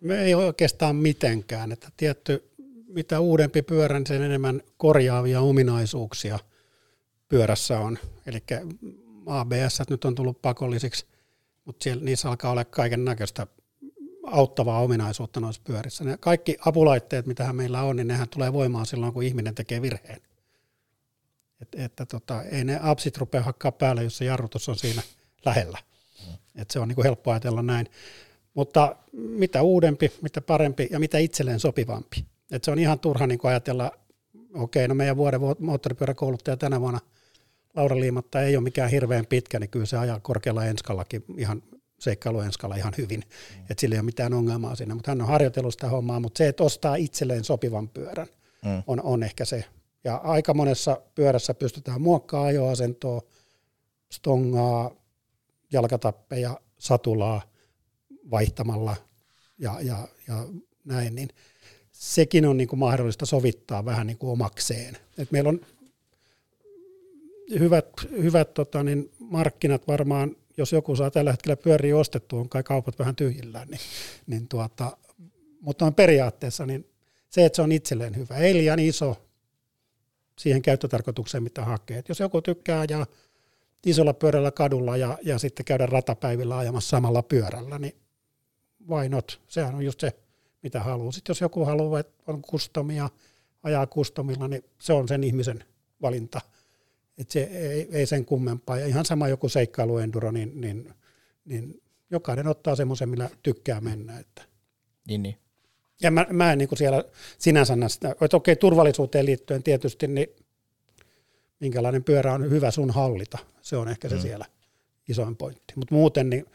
[0.00, 2.50] Me ei oikeastaan mitenkään, että tietty
[2.88, 6.38] mitä uudempi pyörä, niin sen enemmän korjaavia ominaisuuksia
[7.28, 7.98] pyörässä on.
[8.26, 8.42] Eli
[9.26, 11.06] ABS nyt on tullut pakollisiksi,
[11.64, 13.46] mutta siellä, niissä alkaa olla kaiken näköistä
[14.26, 16.04] auttavaa ominaisuutta noissa pyörissä.
[16.04, 20.20] Ne kaikki apulaitteet, mitä meillä on, niin nehän tulee voimaan silloin, kun ihminen tekee virheen.
[21.62, 25.02] Et, että tota, ei ne apsit rupea hakkaa päälle, jos se jarrutus on siinä
[25.44, 25.78] lähellä.
[26.54, 27.88] Et se on niin kuin helppo ajatella näin.
[28.56, 32.24] Mutta mitä uudempi, mitä parempi ja mitä itselleen sopivampi.
[32.50, 33.92] Et se on ihan turha niin ajatella,
[34.54, 37.00] okei, okay, no meidän vuoden moottoripyöräkouluttaja tänä vuonna
[37.74, 41.62] Laura Liimatta ei ole mikään hirveän pitkä, niin kyllä se ajaa korkealla enskallakin ihan
[41.98, 43.60] seikkailuenskalla ihan hyvin, mm.
[43.60, 46.48] että sillä ei ole mitään ongelmaa siinä, mutta hän on harjoitellut sitä hommaa, mutta se,
[46.48, 48.26] että ostaa itselleen sopivan pyörän,
[48.64, 48.82] mm.
[48.86, 49.64] on, on ehkä se.
[50.04, 53.22] Ja aika monessa pyörässä pystytään muokkaamaan ajoasentoa,
[54.12, 54.90] stongaa,
[55.72, 57.42] jalkatappeja, satulaa
[58.30, 58.96] vaihtamalla
[59.58, 60.46] ja, ja, ja
[60.84, 61.28] näin, niin
[61.92, 64.96] sekin on niin kuin mahdollista sovittaa vähän niin kuin omakseen.
[65.18, 65.60] Et meillä on
[67.58, 72.62] hyvät, hyvät tota, niin markkinat varmaan jos joku saa tällä hetkellä pyöriä ostettua, on kai
[72.62, 73.80] kaupat vähän tyhjillään, niin,
[74.26, 74.96] niin tuota,
[75.60, 76.86] mutta on periaatteessa niin
[77.28, 79.16] se, että se on itselleen hyvä, ei liian iso
[80.38, 81.98] siihen käyttötarkoitukseen, mitä hakee.
[81.98, 83.06] Et jos joku tykkää ja
[83.86, 87.94] isolla pyörällä kadulla ja, ja sitten käydä ratapäivillä ajamassa samalla pyörällä, niin
[88.88, 89.40] why not?
[89.48, 90.12] Sehän on just se,
[90.62, 91.12] mitä haluaa.
[91.12, 93.10] Sitten jos joku haluaa, että on kustomia,
[93.62, 95.64] ajaa kustomilla, niin se on sen ihmisen
[96.02, 96.40] valinta–
[97.18, 98.78] et se ei, ei sen kummempaa.
[98.78, 100.94] Ja ihan sama joku seikkailuenduro, niin, niin,
[101.44, 104.18] niin jokainen ottaa semmoisen, millä tykkää mennä.
[104.18, 104.42] Että.
[105.08, 105.36] Niin, niin.
[106.02, 107.04] Ja mä, mä en niin kuin siellä
[107.38, 110.28] sinänsä näe sitä, että okei turvallisuuteen liittyen tietysti, niin
[111.60, 113.38] minkälainen pyörä on hyvä sun hallita.
[113.62, 114.20] Se on ehkä se mm.
[114.20, 114.44] siellä
[115.08, 115.74] isoin pointti.
[115.76, 116.46] Mutta muuten niin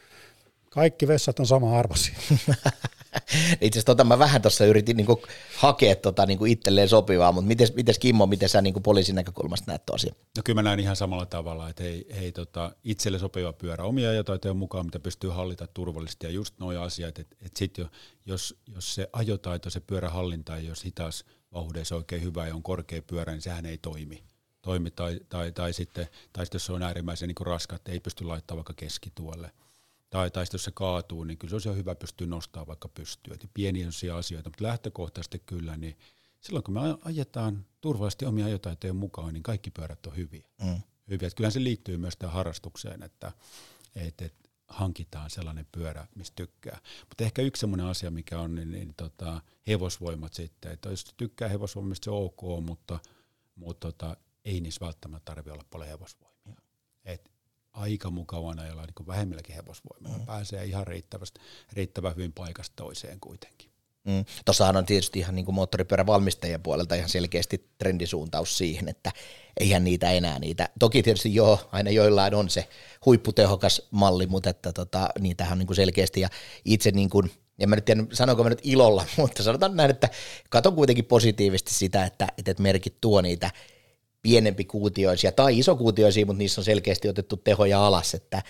[0.71, 2.15] kaikki vessat on sama arvoisia.
[3.61, 5.23] Itse asiassa tota mä vähän tuossa yritin niinku
[5.57, 9.85] hakea tota niinku itselleen sopivaa, mutta miten, miten Kimmo, miten sä niinku poliisin näkökulmasta näet
[9.85, 10.07] tuossa?
[10.37, 14.09] No kyllä mä näen ihan samalla tavalla, että hei, hei tota, itselle sopiva pyörä omia
[14.09, 17.89] ajotaitojen mukaan, mitä pystyy hallita turvallisesti ja just nuo asiat, että et sitten jo,
[18.25, 23.01] jos, jos se ajotaito, se pyörähallinta ei ole hitas vauhdeissa oikein hyvä ja on korkea
[23.01, 24.23] pyörä, niin sehän ei toimi
[24.61, 27.99] toimi tai, tai, tai, sitten, tai sitten jos se on äärimmäisen niin raskat, että ei
[27.99, 29.51] pysty laittamaan vaikka keskituolle
[30.11, 33.33] tai, tai jos se kaatuu, niin kyllä se olisi jo hyvä pystyä nostamaan vaikka pystyä.
[33.33, 35.97] Että pieniä asioita, mutta lähtökohtaisesti kyllä, niin
[36.39, 40.43] silloin kun me ajetaan turvallisesti omia ajotaitojen mukaan, niin kaikki pyörät on hyviä.
[40.61, 40.81] Mm.
[41.09, 41.27] hyviä.
[41.27, 43.31] Että kyllähän se liittyy myös tähän harrastukseen, että,
[43.95, 46.81] että, että hankitaan sellainen pyörä, mistä tykkää.
[47.09, 50.71] Mutta ehkä yksi sellainen asia, mikä on, niin, niin tota, hevosvoimat sitten.
[50.71, 52.99] Että jos tykkää hevosvoimista, se on ok, mutta,
[53.55, 56.61] mutta tota, ei niissä välttämättä tarvitse olla paljon hevosvoimia.
[57.05, 57.30] Et
[57.73, 60.17] aika mukavana ajalla niin vähemmilläkin hevosvoimilla.
[60.17, 60.25] Mm.
[60.25, 61.39] Pääsee ihan riittävästi,
[61.73, 63.71] riittävän hyvin paikasta toiseen kuitenkin.
[64.03, 64.25] Mm.
[64.45, 69.11] Tuossahan on tietysti ihan niin moottoripyörävalmistajien puolelta ihan selkeästi trendisuuntaus siihen, että
[69.59, 70.69] eihän niitä enää niitä.
[70.79, 72.67] Toki tietysti joo, aina joillain on se
[73.05, 76.29] huipputehokas malli, mutta että tota, niitähän on niin kuin selkeästi ja
[76.65, 80.09] itse niin kuin, en mä nyt tiedä, sanonko mä nyt ilolla, mutta sanotaan näin, että
[80.49, 83.51] katon kuitenkin positiivisesti sitä, että, että merkit tuo niitä
[84.21, 88.43] pienempi kuutioisia tai isokuutioisia, mutta niissä on selkeästi otettu tehoja alas, että,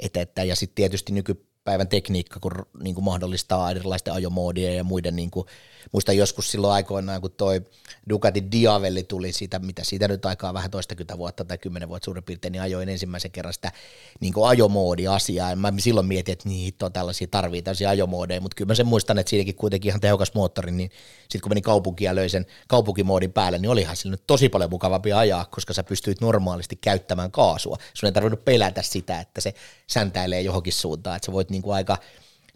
[0.00, 2.52] että, että ja sitten tietysti nyky, päivän tekniikka, kun
[2.82, 5.46] niin kuin mahdollistaa erilaisten ajomoodien ja muiden, niin kuin,
[5.92, 7.62] muista joskus silloin aikoinaan, kun toi
[8.08, 12.24] Ducati Diavelli tuli siitä, mitä siitä nyt aikaa vähän toistakymmentä vuotta tai kymmenen vuotta suurin
[12.24, 13.72] piirtein, niin ajoin ensimmäisen kerran sitä
[14.20, 18.54] niin kuin ajomoodi-asiaa, ja mä silloin mietin, että niin hittoa tällaisia tarvii tällaisia ajomoodeja, mutta
[18.54, 22.10] kyllä mä sen muistan, että siinäkin kuitenkin ihan tehokas moottori, niin sitten kun meni kaupunkia
[22.10, 25.84] ja löi sen kaupunkimoodin päälle, niin olihan sillä nyt tosi paljon mukavampi ajaa, koska sä
[25.84, 27.76] pystyit normaalisti käyttämään kaasua.
[27.94, 29.54] Sun ei tarvinnut pelätä sitä, että se
[29.86, 31.98] säntäilee johonkin suuntaan, että sä voit niin kuin aika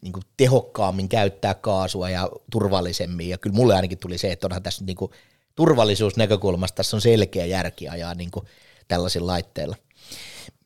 [0.01, 3.29] niin kuin tehokkaammin käyttää kaasua ja turvallisemmin.
[3.29, 5.11] Ja kyllä mulle ainakin tuli se, että onhan tässä niin kuin
[5.55, 8.47] turvallisuusnäkökulmasta tässä on selkeä järki ajaa niin kuin
[8.89, 9.77] tällaisilla laitteilla.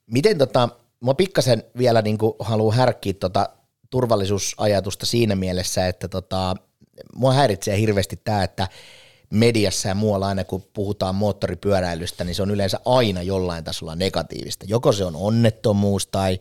[0.07, 0.69] Miten tota,
[1.01, 3.49] mä pikkasen vielä niin kuin haluan härkkiä tota
[3.91, 6.57] turvallisuusajatusta siinä mielessä, että tota,
[7.15, 8.69] mua häiritsee hirveästi tämä, että
[9.31, 14.65] mediassa ja muualla aina kun puhutaan moottoripyöräilystä, niin se on yleensä aina jollain tasolla negatiivista.
[14.69, 16.39] Joko se on onnettomuus tai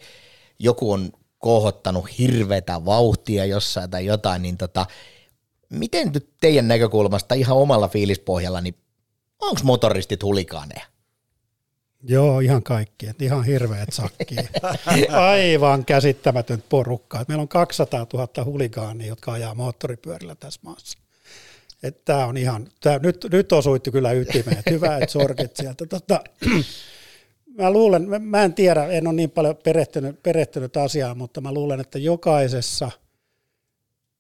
[0.59, 1.11] joku on
[1.43, 4.85] kohottanut hirveätä vauhtia jossain tai jotain, niin tota,
[5.69, 8.75] miten nyt teidän näkökulmasta ihan omalla fiilispohjalla, niin
[9.41, 10.85] onko motoristit hulikaaneja?
[12.03, 13.07] Joo, ihan kaikki.
[13.07, 14.35] Et ihan hirveät sakki.
[15.31, 17.25] Aivan käsittämätön porukka.
[17.27, 20.97] meillä on 200 000 huligaania, jotka ajaa moottoripyörillä tässä maassa.
[22.05, 24.63] Tämä on ihan, tää, nyt, nyt osuitti kyllä ytimeen.
[24.69, 25.85] Hyvä, että sorkit sieltä.
[25.85, 26.23] Tota,
[27.57, 31.79] mä luulen, mä en tiedä, en ole niin paljon perehtynyt, perehtynyt asiaan, mutta mä luulen,
[31.79, 32.91] että jokaisessa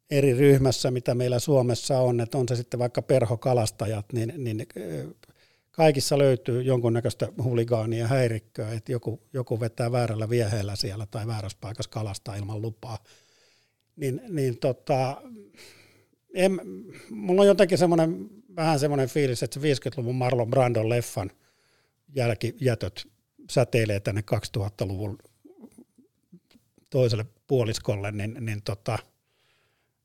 [0.09, 4.67] eri ryhmässä, mitä meillä Suomessa on, että on se sitten vaikka perhokalastajat, niin, niin
[5.71, 11.89] kaikissa löytyy jonkunnäköistä huligaania häirikköä, että joku, joku vetää väärällä vieheellä siellä tai väärässä paikassa
[11.89, 12.97] kalastaa ilman lupaa.
[13.95, 15.21] Niin, niin tota,
[16.33, 16.61] en,
[17.09, 21.31] mulla on jotenkin semmoinen, vähän semmoinen fiilis, että se 50-luvun Marlon Brandon leffan
[22.15, 23.12] jälkijätöt
[23.49, 24.23] säteilee tänne
[24.57, 25.17] 2000-luvun
[26.89, 28.99] toiselle puoliskolle, niin, niin tota,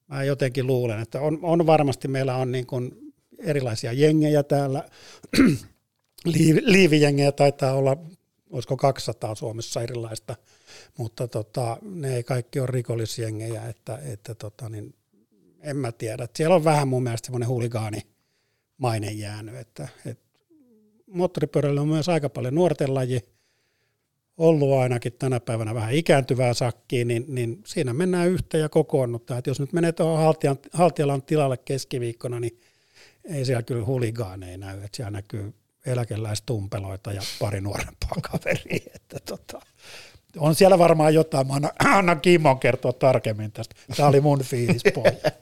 [0.09, 4.89] mä jotenkin luulen, että on, on varmasti meillä on niin kuin erilaisia jengejä täällä,
[6.25, 7.97] Liivi, liivijengejä taitaa olla,
[8.51, 10.37] olisiko 200 Suomessa erilaista,
[10.97, 14.95] mutta tota, ne ei kaikki ole rikollisjengejä, että, että tota, niin,
[15.61, 16.29] en mä tiedä.
[16.37, 18.03] Siellä on vähän mun mielestä semmoinen huligaani
[18.79, 20.28] maine jäänyt, että, että
[21.09, 23.21] moottoripyörällä on myös aika paljon nuorten laji,
[24.37, 29.39] ollut ainakin tänä päivänä vähän ikääntyvää sakkiin, niin, niin siinä mennään yhteen ja kokoonnuttaan.
[29.39, 32.61] Että jos nyt menee tuohon Haltian, Haltialan tilalle keskiviikkona, niin
[33.25, 35.55] ei siellä kyllä huligaaneja näy, että siellä näkyy
[35.87, 38.93] eläkeläistumpeloita ja pari nuorempaa kaveria.
[38.97, 39.61] Että tota,
[40.39, 43.75] on siellä varmaan jotain, mä annan, annan Kimmon kertoa tarkemmin tästä.
[43.97, 44.83] Tämä oli mun fiilis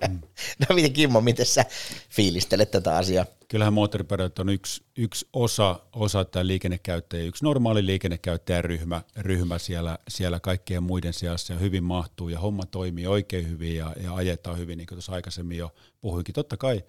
[0.68, 1.64] no miten Kimmo, miten sä
[2.10, 3.26] fiilistelet tätä asiaa?
[3.48, 10.40] Kyllähän moottoripyörät on yksi, yksi osa, osa tämä liikennekäyttäjä, yksi normaali liikennekäyttäjäryhmä ryhmä siellä, siellä
[10.40, 14.78] kaikkien muiden seassa ja hyvin mahtuu ja homma toimii oikein hyvin ja, ja ajetaan hyvin,
[14.78, 16.34] niin kuin tuossa aikaisemmin jo puhuinkin.
[16.34, 16.84] Totta kai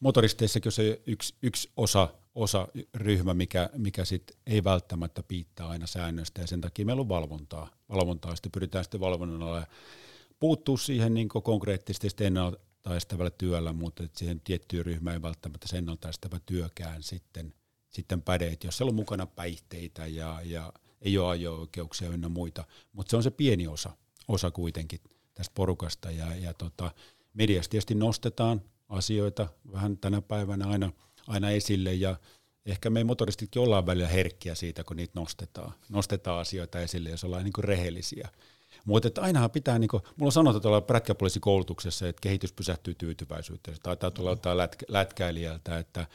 [0.00, 5.86] motoristeissakin on se yksi, yksi osa, osa ryhmä, mikä, mikä sit ei välttämättä piittaa aina
[5.86, 7.70] säännöstä ja sen takia meillä on valvontaa.
[7.88, 9.66] Valvontaa sitten pyritään sitten valvonnalla
[10.40, 17.02] puuttuu siihen niin konkreettisesti ennaltaestävällä työllä, mutta siihen tiettyyn ryhmään ei välttämättä se ennaltaestävä työkään
[17.02, 17.54] sitten,
[17.88, 18.48] sitten päde.
[18.48, 23.16] Et jos siellä on mukana päihteitä ja, ja ei ole ajo-oikeuksia ynnä muita, mutta se
[23.16, 23.90] on se pieni osa,
[24.28, 25.00] osa kuitenkin
[25.34, 26.90] tästä porukasta ja, ja tota,
[27.34, 30.92] mediasta tietysti nostetaan asioita vähän tänä päivänä aina,
[31.26, 32.16] aina esille ja
[32.66, 37.44] ehkä me motoristitkin ollaan välillä herkkiä siitä, kun niitä nostetaan, nostetaan asioita esille, jos ollaan
[37.44, 38.28] niin rehellisiä.
[38.86, 43.76] Mutta että ainahan pitää, niin kuin, mulla on sanottu tuolla prätkäpoliisikoulutuksessa, että kehitys pysähtyy tyytyväisyyteen.
[43.76, 46.06] Se taitaa tulla jotain lätkä, lätkäilijältä, että,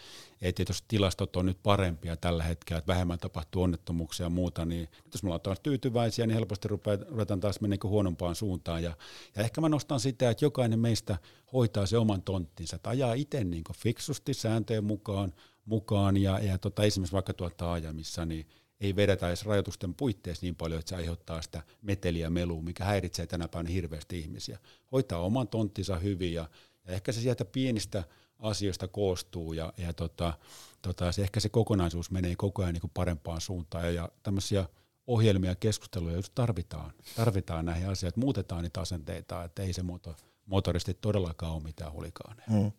[0.41, 4.87] että jos tilastot on nyt parempia tällä hetkellä, että vähemmän tapahtuu onnettomuuksia ja muuta, niin
[5.13, 8.83] jos me ollaan taas tyytyväisiä, niin helposti ruvetaan taas mennä niin huonompaan suuntaan.
[8.83, 8.97] Ja,
[9.35, 11.17] ja ehkä mä nostan sitä, että jokainen meistä
[11.53, 15.33] hoitaa se oman tonttinsa, että ajaa itse niin fiksusti sääntöjen mukaan,
[15.65, 18.45] mukaan ja, ja tota, esimerkiksi vaikka tuolla taajamissa, niin
[18.81, 23.27] ei vedetä edes rajoitusten puitteissa niin paljon, että se aiheuttaa sitä meteliä melua, mikä häiritsee
[23.27, 24.59] tänä päivänä hirveästi ihmisiä.
[24.91, 26.49] Hoitaa oman tonttinsa hyvin ja,
[26.87, 28.03] ja ehkä se sieltä pienistä
[28.39, 30.33] asioista koostuu ja, ja tota,
[30.81, 34.65] tota, se, ehkä se kokonaisuus menee koko ajan niin kuin parempaan suuntaan ja, ja tämmöisiä
[35.07, 36.93] ohjelmia ja keskusteluja just tarvitaan.
[37.15, 40.15] Tarvitaan näihin asioihin, muutetaan niitä asenteita, että ei se moto,
[40.45, 42.47] motoristi todellakaan ole mitään hulikaaneja.
[42.49, 42.71] Hmm.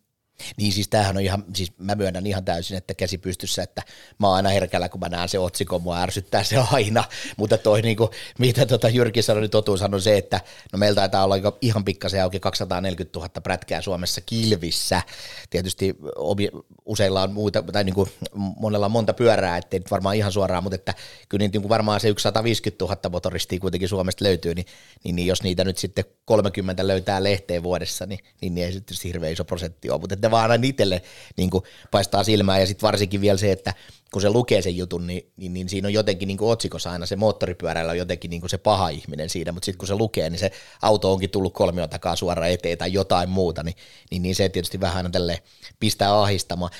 [0.56, 3.82] Niin siis tämähän on ihan, siis mä myönnän ihan täysin, että käsi pystyssä, että
[4.18, 7.04] mä oon aina herkällä, kun mä näen se otsikon, mua ärsyttää se aina,
[7.36, 10.40] mutta toi niinku, mitä tota Jyrki sanoi, niin totuus on se, että
[10.72, 15.02] no meillä taitaa olla ihan pikkasen auki 240 000 prätkää Suomessa kilvissä,
[15.50, 15.96] tietysti
[16.84, 20.74] useilla on muita, tai niinku, monella on monta pyörää, ettei nyt varmaan ihan suoraan, mutta
[20.74, 20.94] että
[21.28, 24.66] kyllä niin varmaan se 150 000 motoristia kuitenkin Suomesta löytyy, niin,
[25.04, 28.96] niin, niin jos niitä nyt sitten 30 löytää lehteen vuodessa, niin, niin, niin ei sitten
[29.04, 31.02] hirveän iso prosentti ole, mutta että vaan aina itselle
[31.36, 31.50] niin
[31.90, 32.60] paistaa silmään.
[32.60, 33.74] Ja sitten varsinkin vielä se, että
[34.12, 37.06] kun se lukee sen jutun, niin, niin, niin siinä on jotenkin niin kuin otsikossa aina
[37.06, 40.30] se moottoripyörällä on jotenkin niin kuin se paha ihminen siinä, mutta sitten kun se lukee,
[40.30, 43.74] niin se auto onkin tullut kolmion takaa suoraan eteen tai jotain muuta, niin,
[44.10, 45.36] niin, niin se tietysti vähän aina
[45.80, 46.70] pistää ahistamaan.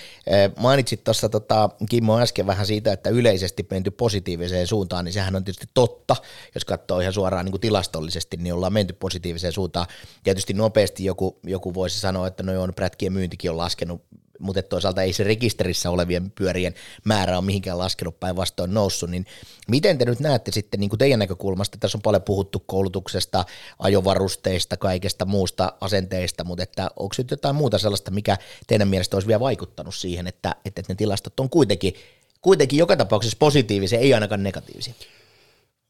[0.59, 5.45] Mainitsit tuossa tota, Kimmo äsken vähän siitä, että yleisesti menty positiiviseen suuntaan, niin sehän on
[5.45, 6.17] tietysti totta,
[6.55, 9.87] jos katsoo ihan suoraan niin kuin tilastollisesti, niin ollaan menty positiiviseen suuntaan.
[10.23, 14.03] Tietysti nopeasti joku, joku voisi sanoa, että no on prätkien myyntikin on laskenut
[14.43, 16.75] mutta toisaalta ei se rekisterissä olevien pyörien
[17.05, 19.27] määrä ole mihinkään laskenut päinvastoin noussut, niin
[19.69, 23.45] miten te nyt näette sitten niin kuin teidän näkökulmasta, tässä on paljon puhuttu koulutuksesta,
[23.79, 29.29] ajovarusteista, kaikesta muusta asenteista, mutta että onko nyt jotain muuta sellaista, mikä teidän mielestä olisi
[29.29, 31.95] vielä vaikuttanut siihen, että, että ne tilastot on kuitenkin,
[32.41, 34.95] kuitenkin joka tapauksessa positiivisia, ei ainakaan negatiivisia?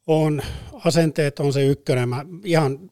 [0.07, 0.43] On,
[0.85, 2.09] asenteet on se ykkönen.
[2.09, 2.91] Mä ihan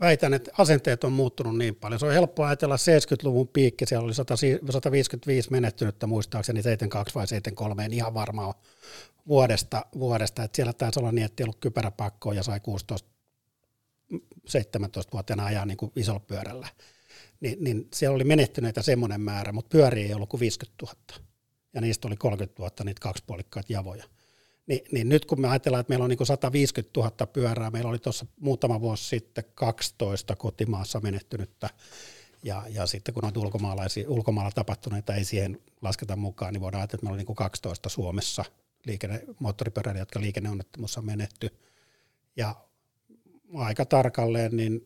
[0.00, 2.00] väitän, että asenteet on muuttunut niin paljon.
[2.00, 7.92] Se on helppo ajatella 70-luvun piikki, siellä oli 155 menettynyttä muistaakseni 72 vai 73, en
[7.92, 8.54] ihan varma
[9.28, 10.42] vuodesta, vuodesta.
[10.42, 13.14] että siellä taisi olla niin, että ei ollut kypäräpakkoa ja sai 16
[14.48, 16.68] 17-vuotiaana ajaa niin kuin isolla pyörällä.
[17.40, 21.24] Ni, niin siellä oli menettyneitä semmoinen määrä, mutta pyöriä ei ollut kuin 50 000.
[21.74, 24.04] Ja niistä oli 30 000 niitä kaksipuolikkaita javoja.
[24.66, 27.98] Niin, niin nyt kun me ajatellaan, että meillä on niin 150 000 pyörää, meillä oli
[27.98, 31.70] tuossa muutama vuosi sitten 12 kotimaassa menettynyttä,
[32.42, 36.96] ja, ja sitten kun on ulkomaalaisia, ulkomailla tapahtuneita ei siihen lasketa mukaan, niin voidaan ajatella,
[36.96, 38.44] että meillä on niin 12 Suomessa
[38.86, 41.50] liikenne, moottoripyöräilijä, jotka liikenneonnettomuus on menetty.
[42.36, 42.54] Ja
[43.54, 44.80] aika tarkalleen niin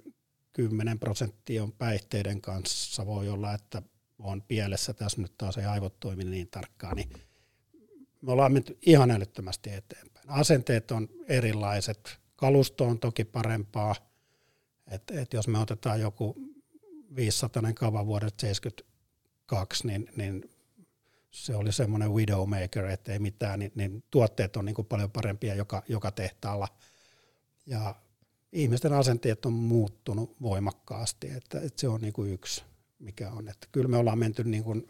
[0.53, 3.07] 10 prosenttia on päihteiden kanssa.
[3.07, 3.83] Voi olla, että
[4.19, 7.09] on pielessä tässä nyt taas ei aivot toimi niin tarkkaan, niin
[8.23, 10.31] me ollaan menty ihan älyttömästi eteenpäin.
[10.31, 13.95] Asenteet on erilaiset, kalusto on toki parempaa,
[14.91, 16.37] että et jos me otetaan joku
[17.17, 20.51] 500 kava vuodelta 72, niin, niin
[21.31, 25.55] se oli semmoinen widowmaker, että ei mitään, niin, niin tuotteet on niin kuin paljon parempia
[25.55, 26.69] joka, joka tehtaalla.
[27.67, 27.95] Ja
[28.53, 32.65] ihmisten asenteet on muuttunut voimakkaasti, että, että se on niin kuin yksi,
[32.99, 33.49] mikä on.
[33.49, 34.89] Että kyllä me ollaan menty niin kuin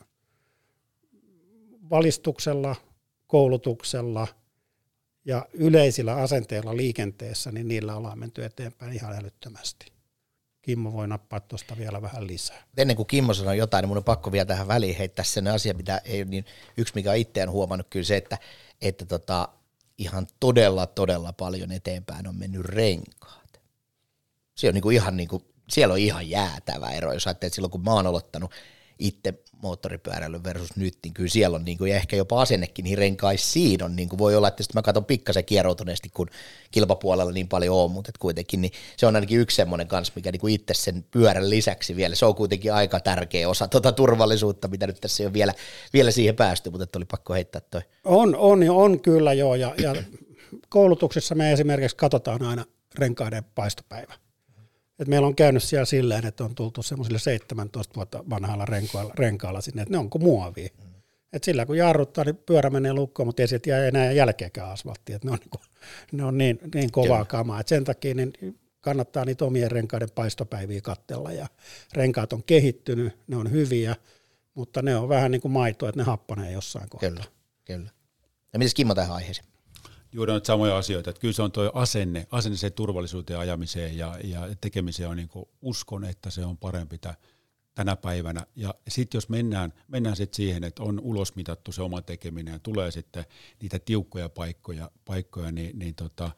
[1.91, 2.77] valistuksella,
[3.29, 4.27] koulutuksella
[5.25, 9.93] ja yleisillä asenteilla liikenteessä, niin niillä ollaan menty eteenpäin ihan älyttömästi.
[10.63, 12.63] Kimmo voi nappaa tuosta vielä vähän lisää.
[12.77, 15.75] Ennen kuin Kimmo sanoo jotain, niin mun on pakko vielä tähän väliin heittää sen asia,
[15.75, 16.45] mitä ei niin
[16.77, 18.39] yksi, mikä itseään huomannut, kyllä se, että,
[18.81, 19.49] että tota,
[19.99, 23.61] ihan todella, todella paljon eteenpäin on mennyt renkaat.
[24.55, 27.55] Se on niin kuin ihan niin kuin, siellä on ihan jäätävä ero, jos ajattelee, että
[27.55, 28.51] silloin kun mä oon aloittanut
[28.99, 33.83] itse moottoripyöräily versus nyt, niin kyllä siellä on niin kuin, ehkä jopa asennekin niihin renkaisiin
[33.83, 36.29] on, niin kuin voi olla, että sitten mä katson pikkasen kieroutuneesti, kun
[36.71, 40.41] kilpapuolella niin paljon on, mutta kuitenkin niin se on ainakin yksi semmoinen kanssa, mikä niin
[40.41, 44.87] kuin itse sen pyörän lisäksi vielä, se on kuitenkin aika tärkeä osa tuota turvallisuutta, mitä
[44.87, 45.55] nyt tässä ole vielä,
[45.93, 47.81] vielä siihen päästy, mutta oli pakko heittää toi.
[48.05, 49.95] On, on, on kyllä joo, ja, ja
[50.69, 52.65] koulutuksessa me esimerkiksi katsotaan aina
[52.99, 54.15] renkaiden paistopäivä
[54.99, 59.61] et meillä on käynyt siellä silleen, että on tultu semmoisille 17 vuotta vanhalla renkaalla, renkaalla
[59.61, 60.69] sinne, että ne onko muovia.
[60.85, 60.89] Mm.
[61.33, 65.17] Et sillä kun jarruttaa, niin pyörä menee lukkoon, mutta ei sieltä jää enää jälkeäkään asfalttia.
[65.17, 65.61] Et ne on, niin,
[66.13, 67.25] ne on niin, niin kovaa Kyllä.
[67.25, 67.61] kamaa.
[67.61, 68.33] Et sen takia niin
[68.81, 71.33] kannattaa niitä omien renkaiden paistopäiviä kattella.
[71.33, 71.47] Ja
[71.93, 73.97] renkaat on kehittynyt, ne on hyviä,
[74.55, 77.11] mutta ne on vähän niin kuin maito, että ne happanee jossain kohtaa.
[77.11, 77.25] Kyllä,
[77.65, 77.91] kyllä.
[78.53, 79.49] Ja mitäs Kimmo tähän aiheeseen?
[80.13, 81.11] Juuri on samoja asioita.
[81.11, 85.29] Että kyllä se on tuo asenne, asenne se turvallisuuteen ajamiseen ja, ja tekemiseen on niin
[85.63, 87.01] uskon, että se on parempi
[87.75, 88.47] tänä päivänä.
[88.57, 92.91] Ja sitten jos mennään, mennään sit siihen, että on ulosmitattu se oma tekeminen ja tulee
[92.91, 93.25] sitten
[93.63, 96.31] niitä tiukkoja paikkoja, paikkoja niin, niin tota,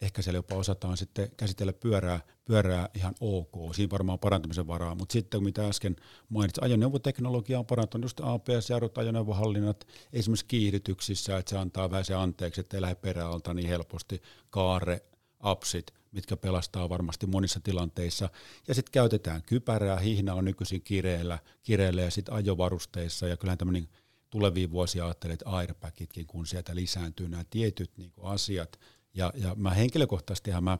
[0.00, 3.74] ehkä siellä jopa osataan sitten käsitellä pyörää, pyörää ihan ok.
[3.74, 5.96] Siinä varmaan parantamisen varaa, mutta sitten mitä äsken
[6.28, 12.60] mainitsin, ajoneuvoteknologia on parantunut, just APS-jarrut, ajoneuvohallinnat, esimerkiksi kiihdytyksissä, että se antaa vähän se anteeksi,
[12.60, 15.02] että ei lähde peräalta niin helposti, kaare,
[15.40, 18.28] apsit, mitkä pelastaa varmasti monissa tilanteissa.
[18.68, 23.88] Ja sitten käytetään kypärää, hihna on nykyisin kireellä, kireellä ja sitten ajovarusteissa, ja kyllähän tämmöinen
[24.30, 28.80] tuleviin vuosia ajattelee, että airbagitkin, kun sieltä lisääntyy nämä tietyt niin asiat,
[29.14, 30.78] ja, ja mä henkilökohtaisesti mä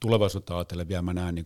[0.00, 1.44] tulevaisuutta ajatellen vielä mä näen niin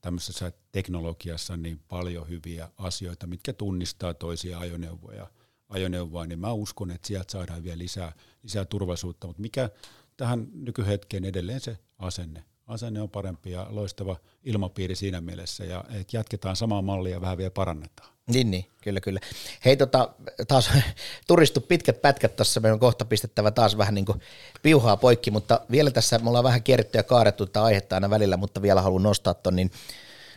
[0.00, 5.30] tämmöisessä teknologiassa niin paljon hyviä asioita, mitkä tunnistaa toisia ajoneuvoja,
[5.68, 8.12] ajoneuvoa, niin mä uskon, että sieltä saadaan vielä lisää,
[8.42, 9.70] lisää turvallisuutta, mutta mikä
[10.16, 12.44] tähän nykyhetkeen edelleen se asenne.
[12.66, 17.38] Asenne on parempi ja loistava ilmapiiri siinä mielessä ja että jatketaan samaa mallia ja vähän
[17.38, 18.15] vielä parannetaan.
[18.32, 19.20] Niin, niin, kyllä, kyllä.
[19.64, 20.14] Hei, tota,
[20.48, 20.70] taas
[21.28, 24.20] turistu pitkät pätkät tuossa, meidän on kohta pistettävä taas vähän niin kuin
[24.62, 28.36] piuhaa poikki, mutta vielä tässä me ollaan vähän kierretty ja kaarettu tätä aihetta aina välillä,
[28.36, 29.70] mutta vielä haluan nostaa ton, niin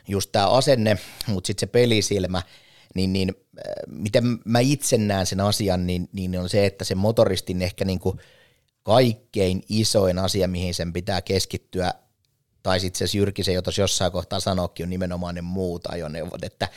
[0.07, 2.41] just tämä asenne, mutta sitten se pelisilmä,
[2.95, 6.95] niin, niin äh, miten mä itse näen sen asian, niin, niin on se, että se
[6.95, 8.19] motoristin ehkä niin kuin
[8.83, 11.93] kaikkein isoin asia, mihin sen pitää keskittyä,
[12.63, 16.67] tai sitten se Jyrkisen, jota jossain kohtaa sanoikin, on nimenomaan ne muut ajoneuvot, että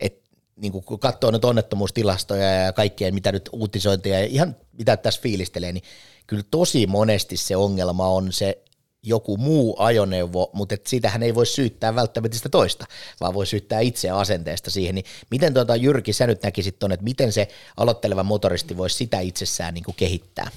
[0.00, 0.21] et
[0.62, 5.72] niin kun katsoo nyt onnettomuustilastoja ja kaikkea, mitä nyt uutisointia ja ihan mitä tässä fiilistelee,
[5.72, 5.84] niin
[6.26, 8.62] kyllä tosi monesti se ongelma on se
[9.02, 12.86] joku muu ajoneuvo, mutta et sitähän ei voi syyttää välttämättä sitä toista,
[13.20, 14.94] vaan voi syyttää itse asenteesta siihen.
[14.94, 19.20] Niin miten tuota, Jyrki, sä nyt näkisit tuonne, että miten se aloitteleva motoristi voisi sitä
[19.20, 20.50] itsessään niin kehittää?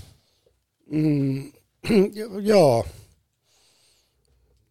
[0.91, 1.51] Mm,
[2.41, 2.85] joo,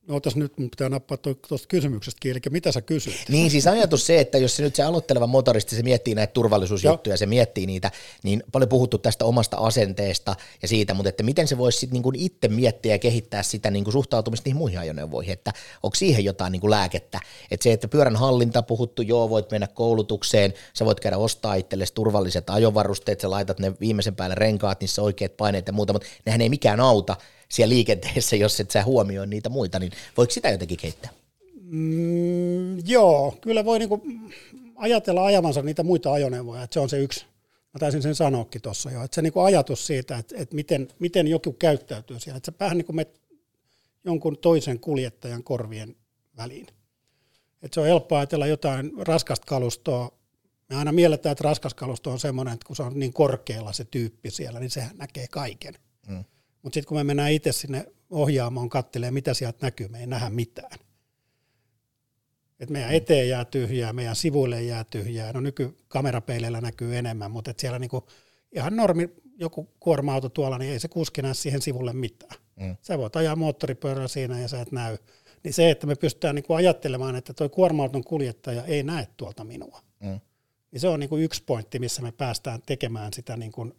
[0.07, 1.17] No tässä nyt mun pitää nappaa
[1.49, 3.15] tuosta kysymyksestä kiinni, eli mitä sä kysyt?
[3.29, 7.17] Niin siis ajatus se, että jos se nyt se aloitteleva motoristi, se miettii näitä turvallisuusjuttuja,
[7.17, 7.91] se miettii niitä,
[8.23, 12.15] niin paljon puhuttu tästä omasta asenteesta ja siitä, mutta että miten se voisi sitten niin
[12.15, 15.53] itse miettiä ja kehittää sitä niin kuin suhtautumista niihin muihin ajoneuvoihin, että
[15.83, 19.67] onko siihen jotain niin kuin lääkettä, että se, että pyörän hallinta puhuttu, joo, voit mennä
[19.67, 25.03] koulutukseen, sä voit käydä ostaa itsellesi turvalliset ajovarusteet, sä laitat ne viimeisen päälle renkaat, niissä
[25.03, 27.17] oikeat paineet ja muuta, mutta nehän ei mikään auta,
[27.49, 31.11] siellä liikenteessä, jos et sä huomioi niitä muita, niin voiko sitä jotenkin kehittää?
[31.61, 34.03] Mm, joo, kyllä voi niinku
[34.77, 37.25] ajatella ajavansa niitä muita ajoneuvoja, että se on se yksi,
[37.75, 41.27] mä taisin sen sanoakin tuossa jo, että se niinku ajatus siitä, että, että miten, miten
[41.27, 43.21] joku käyttäytyy siellä, että sä vähän niin kuin met
[44.05, 45.97] jonkun toisen kuljettajan korvien
[46.37, 46.67] väliin.
[47.63, 50.11] Että se on helppoa ajatella jotain raskasta kalustoa,
[50.71, 53.85] me aina mielletään, että raskas kalusto on semmoinen, että kun se on niin korkealla se
[53.85, 55.75] tyyppi siellä, niin sehän näkee kaiken.
[56.07, 56.25] Mm.
[56.65, 60.31] Mutta sitten kun me mennään itse sinne ohjaamoon katselemaan, mitä sieltä näkyy, me ei nähdä
[60.31, 60.79] mitään.
[62.61, 62.97] Et meidän mm.
[62.97, 65.33] eteen jää tyhjää, meidän sivuille jää tyhjää.
[65.33, 68.07] No nykykamerapeileillä näkyy enemmän, mutta et siellä niinku
[68.53, 69.09] ihan normi
[69.39, 72.37] joku kuorma-auto tuolla, niin ei se kuski näe siihen sivulle mitään.
[72.57, 72.77] Mm.
[72.83, 74.99] Sä voit ajaa moottoripyörällä siinä ja sä et näy,
[75.43, 79.45] niin se, että me pystytään niin kuin ajattelemaan, että tuo kuorma-auton kuljettaja ei näe tuolta
[79.45, 80.21] minua, mm.
[80.71, 83.75] niin se on niin kuin yksi pointti, missä me päästään tekemään sitä niin kuin,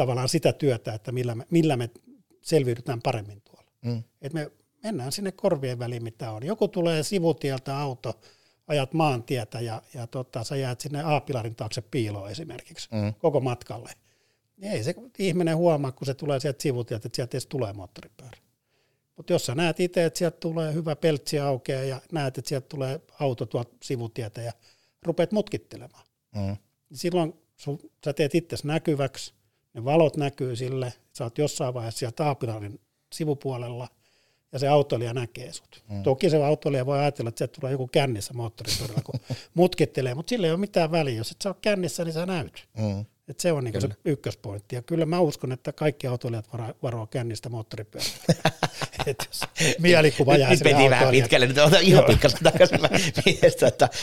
[0.00, 1.90] tavallaan sitä työtä, että millä me, millä me
[2.42, 3.70] selviydytään paremmin tuolla.
[3.84, 4.02] Mm.
[4.22, 4.50] Et me
[4.82, 6.46] mennään sinne korvien väliin, mitä on.
[6.46, 8.20] Joku tulee sivutieltä auto,
[8.66, 13.14] ajat maantietä ja, ja tota, sä jäät sinne A-pilarin taakse piiloon esimerkiksi mm.
[13.14, 13.92] koko matkalle.
[14.56, 18.36] Niin ei se ihminen huomaa, kun se tulee sieltä sivutieltä, että sieltä edes tulee moottoripyörä.
[19.16, 22.68] Mutta jos sä näet itse, että sieltä tulee hyvä peltsi aukeaa ja näet, että sieltä
[22.68, 24.52] tulee auto tuolta sivutietä ja
[25.02, 26.56] rupeat mutkittelemaan, mm.
[26.90, 29.34] niin silloin sun, sä teet itse näkyväksi,
[29.74, 32.80] ne valot näkyy sille, sä oot jossain vaiheessa siellä taapilarin
[33.12, 33.88] sivupuolella
[34.52, 35.84] ja se autoilija näkee sut.
[35.88, 36.02] Mm.
[36.02, 39.20] Toki se autoilija voi ajatella, että sieltä tulee joku kännissä moottoripyörällä, kun
[39.54, 41.14] mutkittelee, mutta sillä ei ole mitään väliä.
[41.14, 42.68] Jos et sä ole kännissä, niin sä näyt.
[42.78, 43.04] Mm.
[43.30, 44.76] Et se on niinku se ykköspointti.
[44.76, 48.14] Ja kyllä mä uskon, että kaikki autoilijat varo, varoa kännistä moottoripyörällä.
[49.78, 52.80] mielikuva jää Nyt meni vähän pitkälle, nyt otan ihan pikkasen takaisin.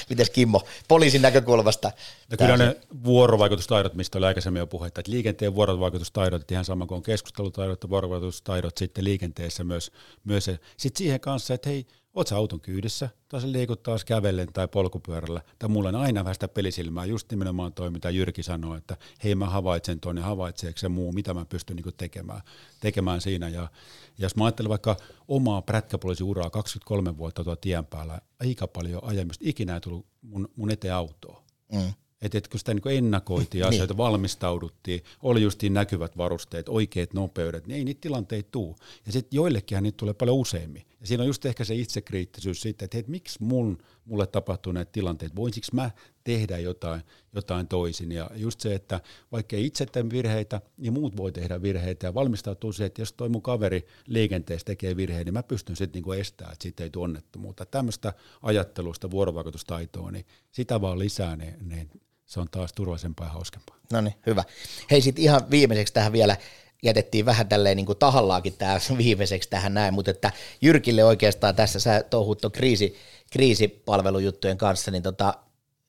[0.09, 1.91] Miten Kimmo, poliisin näkökulmasta?
[2.31, 7.03] No kyllä ne vuorovaikutustaidot, mistä oli aikaisemmin jo puhetta, että liikenteen vuorovaikutustaidot, ihan sama kuin
[7.03, 9.91] keskustelutaidot ja vuorovaikutustaidot sitten liikenteessä myös.
[10.23, 10.45] myös
[10.77, 11.85] sitten siihen kanssa, että hei,
[12.17, 16.35] Oot auton kyydissä, tai sä liikut taas kävellen tai polkupyörällä, tai mulla on aina vähän
[16.35, 20.89] sitä pelisilmää, just nimenomaan toi, mitä Jyrki sanoi, että hei mä havaitsen tuonne, havaitseeko se
[20.89, 22.41] muu, mitä mä pystyn niinku tekemään,
[22.79, 23.49] tekemään siinä.
[23.49, 23.69] Ja, ja
[24.17, 24.97] jos mä ajattelen vaikka
[25.27, 30.71] omaa prätkäpoliisiuraa 23 vuotta tuo tien päällä, aika paljon ajamista, ikinä ei tullut mun, mun
[30.71, 31.43] eteen autoa.
[31.73, 31.93] Mm.
[32.21, 33.69] Että et kun sitä niin ennakoitiin niin.
[33.69, 38.75] asioita, valmistauduttiin, oli justiin näkyvät varusteet, oikeat nopeudet, niin ei niitä tilanteita tuu.
[39.05, 40.85] Ja sitten joillekinhan niitä tulee paljon useammin.
[41.01, 44.73] Ja siinä on just ehkä se itsekriittisyys sitten, että hei, että miksi mun, mulle tapahtuu
[44.73, 45.91] näitä tilanteita, voisinko mä
[46.23, 47.01] tehdä jotain,
[47.33, 48.11] jotain toisin.
[48.11, 49.01] Ja just se, että
[49.31, 53.13] vaikka ei itse tee virheitä, niin muut voi tehdä virheitä ja valmistautuu se, että jos
[53.13, 56.89] toi mun kaveri liikenteessä tekee virheen, niin mä pystyn sitten niinku estämään, että siitä ei
[56.89, 57.65] tule onnettomuutta.
[57.65, 61.89] Tämmöistä ajattelusta, vuorovaikutustaitoa, niin sitä vaan lisää, niin, niin
[62.27, 63.75] se on taas turvallisempaa ja hauskempaa.
[63.93, 64.43] No niin, hyvä.
[64.91, 66.37] Hei sitten ihan viimeiseksi tähän vielä,
[66.83, 71.79] jätettiin vähän tälleen niin kuin tahallaakin tämä viimeiseksi tähän näin, mutta että Jyrkille oikeastaan tässä
[71.79, 72.95] sä touhut kriisi,
[73.31, 75.33] kriisipalvelujuttujen kanssa, niin tota,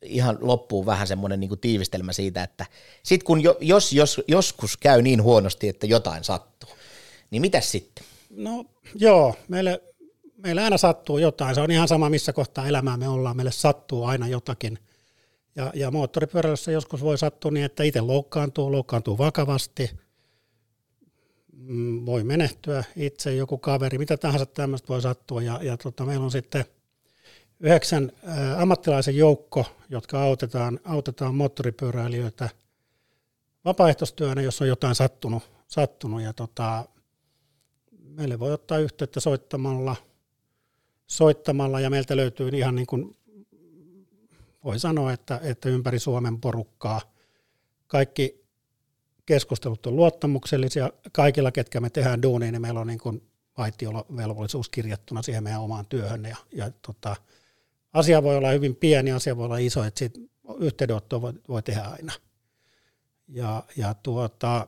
[0.02, 2.66] ihan loppuun vähän semmoinen niin kuin tiivistelmä siitä, että
[3.02, 6.70] sit kun jo, jos, jos joskus käy niin huonosti, että jotain sattuu,
[7.30, 8.04] niin mitä sitten?
[8.30, 8.64] No
[8.94, 9.82] joo, meille,
[10.36, 11.54] meille aina sattuu jotain.
[11.54, 13.36] Se on ihan sama, missä kohtaa elämää me ollaan.
[13.36, 14.78] Meille sattuu aina jotakin.
[15.58, 19.90] Ja, ja moottoripyöräilyssä joskus voi sattua niin, että itse loukkaantuu, loukkaantuu vakavasti,
[21.52, 25.42] mm, voi menehtyä itse, joku kaveri, mitä tahansa tämmöistä voi sattua.
[25.42, 26.64] Ja, ja tota, meillä on sitten
[27.60, 32.48] yhdeksän ä, ammattilaisen joukko, jotka autetaan, autetaan moottoripyöräilijöitä
[33.64, 35.42] vapaaehtoistyönä, jos on jotain sattunut.
[35.68, 36.88] sattunut ja tota,
[38.00, 39.96] meille voi ottaa yhteyttä soittamalla,
[41.06, 43.17] soittamalla ja meiltä löytyy ihan niin kuin
[44.64, 47.00] voi sanoa, että, että ympäri Suomen porukkaa
[47.86, 48.44] kaikki
[49.26, 50.90] keskustelut on luottamuksellisia.
[51.12, 53.22] Kaikilla, ketkä me tehdään duunia, niin meillä on niin kuin
[53.58, 56.24] vaitiolovelvollisuus kirjattuna siihen meidän omaan työhön.
[56.24, 57.16] Ja, ja tota,
[57.92, 60.20] asia voi olla hyvin pieni, asia voi olla iso, että siitä
[60.60, 62.12] yhteydenottoa voi, voi tehdä aina.
[63.28, 64.66] Ja, ja tuota,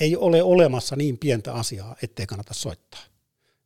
[0.00, 3.00] ei ole olemassa niin pientä asiaa, ettei kannata soittaa.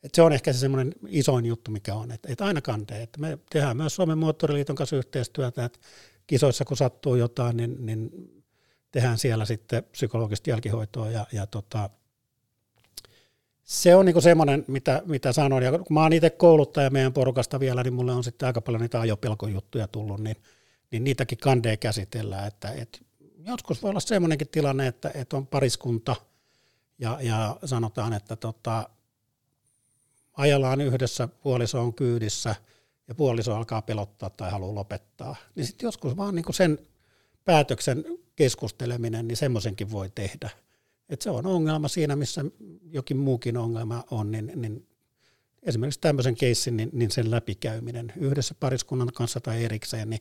[0.06, 3.02] Et se on ehkä se semmoinen isoin juttu, mikä on, että, että aina kantee.
[3.02, 5.78] Että me tehdään myös Suomen moottoriliiton kanssa yhteistyötä, että
[6.26, 8.10] kisoissa kun sattuu jotain, niin, niin
[8.92, 11.90] tehdään siellä sitten psykologista jälkihoitoa ja, ja tota,
[13.64, 17.60] se on niinku semmoinen, mitä, mitä sanon, ja kun mä oon itse kouluttaja meidän porukasta
[17.60, 20.36] vielä, niin mulle on sitten aika paljon niitä ajopelkojuttuja tullut, niin,
[20.90, 22.98] niin niitäkin kandee käsitellään, että, että
[23.46, 26.16] joskus voi olla semmoinenkin tilanne, että, että on pariskunta,
[26.98, 28.90] ja, ja sanotaan, että tota,
[30.36, 32.54] ajellaan yhdessä, puoliso on kyydissä
[33.08, 36.78] ja puoliso alkaa pelottaa tai haluaa lopettaa, niin sitten joskus vaan niin sen
[37.44, 38.04] päätöksen
[38.36, 40.50] keskusteleminen, niin semmoisenkin voi tehdä.
[41.08, 42.44] Et se on ongelma siinä, missä
[42.90, 44.86] jokin muukin ongelma on, niin, niin
[45.62, 50.20] esimerkiksi tämmöisen keissin, niin, niin sen läpikäyminen yhdessä pariskunnan kanssa tai erikseen, niin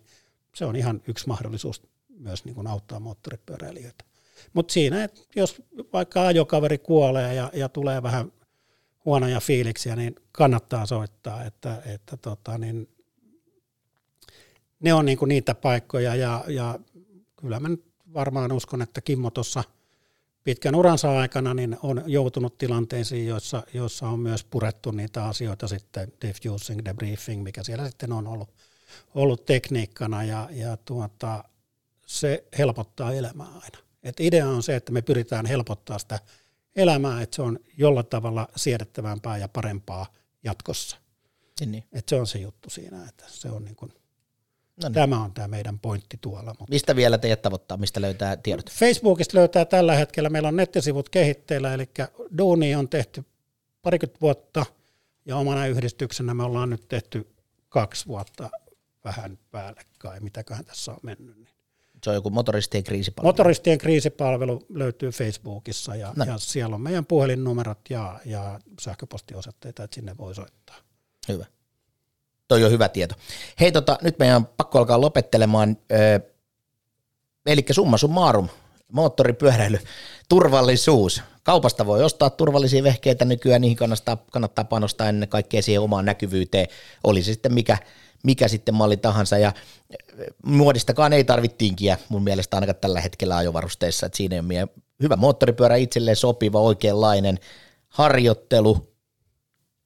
[0.55, 1.81] se on ihan yksi mahdollisuus
[2.19, 4.05] myös niin kuin auttaa moottoripyöräilijöitä.
[4.53, 5.61] Mutta siinä, että jos
[5.93, 8.31] vaikka ajokaveri kuolee ja, ja tulee vähän–
[9.05, 12.89] huonoja fiiliksiä, niin kannattaa soittaa, että, että tota, niin
[14.79, 16.79] ne on niin kuin niitä paikkoja ja, ja
[17.35, 19.63] kyllä mä nyt varmaan uskon, että Kimmo tuossa
[20.43, 26.13] pitkän uransa aikana niin on joutunut tilanteisiin, joissa, joissa on myös purettu niitä asioita sitten
[26.21, 28.49] diffusing, debriefing, mikä siellä sitten on ollut,
[29.15, 31.43] ollut tekniikkana ja, ja tuota,
[32.05, 33.77] se helpottaa elämää aina.
[34.03, 36.19] Et idea on se, että me pyritään helpottaa sitä
[36.75, 40.05] elämää, että se on jollain tavalla siedettävämpää ja parempaa
[40.43, 40.97] jatkossa.
[41.59, 41.83] Niin, niin.
[41.93, 43.91] Että se on se juttu siinä, että se on niin kuin,
[44.81, 44.93] No niin.
[44.93, 46.55] tämä on tämä meidän pointti tuolla.
[46.59, 48.71] Mutta Mistä vielä teidät tavoittaa, mistä löytää tiedot?
[48.71, 51.89] Facebookista löytää tällä hetkellä, meillä on nettisivut kehitteillä, eli
[52.37, 53.25] Duuni on tehty
[53.81, 54.65] parikymmentä vuotta,
[55.25, 57.27] ja omana yhdistyksenä me ollaan nyt tehty
[57.69, 58.49] kaksi vuotta
[59.05, 61.37] vähän päällekkäin, mitäköhän tässä on mennyt.
[61.37, 61.54] Niin.
[62.05, 63.29] Se on joku motoristien kriisipalvelu.
[63.29, 70.17] Motoristien kriisipalvelu löytyy Facebookissa, ja, ja siellä on meidän puhelinnumerot ja, ja sähköpostiosoitteita, että sinne
[70.17, 70.75] voi soittaa.
[71.27, 71.45] Hyvä.
[72.47, 73.15] Toi on hyvä tieto.
[73.59, 75.77] Hei, tota, nyt meidän on pakko alkaa lopettelemaan.
[75.91, 76.19] Ö,
[77.45, 78.49] eli summa summarum,
[78.91, 79.79] moottoripyöräily,
[80.29, 81.21] turvallisuus.
[81.43, 86.67] Kaupasta voi ostaa turvallisia vehkeitä nykyään, niihin kannattaa, kannattaa panostaa ennen kaikkea siihen omaan näkyvyyteen,
[87.03, 87.77] oli se sitten mikä,
[88.25, 89.37] mikä sitten malli tahansa.
[89.37, 89.53] Ja
[90.19, 94.67] ö, muodistakaan ei tarvitse tinkiä mun mielestä ainakaan tällä hetkellä ajovarusteissa, että siinä on meidän
[95.03, 97.39] hyvä moottoripyörä itselleen sopiva, oikeanlainen
[97.89, 98.93] harjoittelu,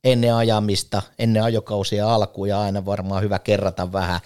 [0.04, 4.20] ennen ajamista, ennen ajokausia alkuun ja aina varmaan hyvä kerrata vähän.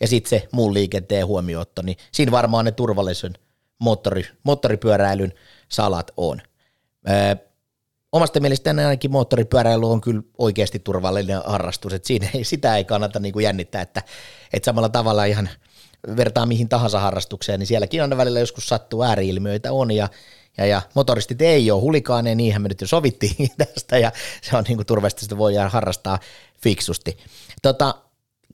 [0.00, 3.34] Ja sitten se muun liikenteen huomiootto, niin siinä varmaan ne turvallisen
[3.78, 5.32] moottori, moottoripyöräilyn
[5.68, 6.40] salat on.
[7.08, 7.47] Öö,
[8.12, 13.20] omasta mielestäni ainakin moottoripyöräily on kyllä oikeasti turvallinen harrastus, että siinä ei, sitä ei kannata
[13.20, 14.02] niin kuin jännittää, että,
[14.52, 15.48] että samalla tavalla ihan
[16.16, 20.08] vertaa mihin tahansa harrastukseen, niin sielläkin aina välillä joskus sattuu ääriilmiöitä on ja,
[20.58, 24.64] ja, ja motoristit ei ole hulikaaneja, niinhän me nyt jo sovittiin tästä ja se on
[24.68, 26.18] niin kuin turvallista, sitä voidaan harrastaa
[26.62, 27.18] fiksusti.
[27.62, 27.94] Tota,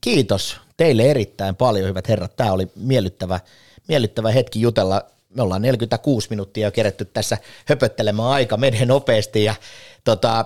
[0.01, 2.35] kiitos teille erittäin paljon, hyvät herrat.
[2.35, 3.39] Tämä oli miellyttävä,
[3.87, 5.01] miellyttävä hetki jutella.
[5.35, 9.55] Me ollaan 46 minuuttia jo keretty tässä höpöttelemään aika, menee nopeasti ja
[10.03, 10.45] tota,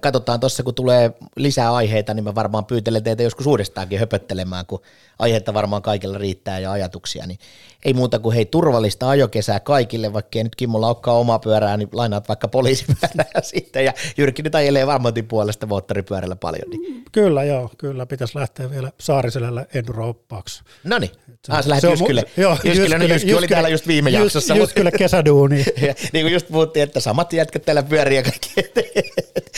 [0.00, 4.80] katsotaan tuossa, kun tulee lisää aiheita, niin mä varmaan pyytelen teitä joskus uudestaankin höpöttelemään, kun
[5.18, 7.38] aiheita varmaan kaikilla riittää ja ajatuksia, niin
[7.84, 11.88] ei muuta kuin hei turvallista ajokesää kaikille, vaikka ei nyt Kimmolla olekaan omaa pyörää, niin
[11.92, 16.70] lainaat vaikka poliisipyörää sitten ja Jyrki nyt ajelee varmantin puolesta moottoripyörällä paljon.
[16.70, 17.04] Niin.
[17.12, 20.62] Kyllä, joo, kyllä pitäisi lähteä vielä Saariselällä enduro-oppaaksi.
[20.84, 21.10] No niin,
[21.48, 22.24] ah, sä lähdet Jyskylle.
[22.26, 24.54] mu- joo, Jyskylle, no Jysky oli täällä just viime Jys- jaksossa.
[24.54, 25.56] Jyskylle kesäduuni.
[26.12, 28.50] niin kuin just puhuttiin, että samat jätkät täällä pyörii ja kaikki.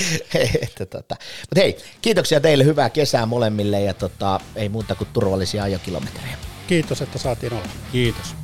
[0.62, 1.16] että, tota.
[1.40, 6.36] Mutta hei, kiitoksia teille, hyvää kesää molemmille ja tota, ei muuta kuin turvallisia ajokilometrejä.
[6.66, 7.68] Kiitos, että saatiin olla.
[7.92, 8.34] Kiitos.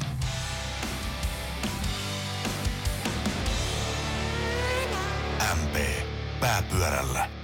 [5.54, 5.76] MP
[6.40, 7.35] Pääpyörällä.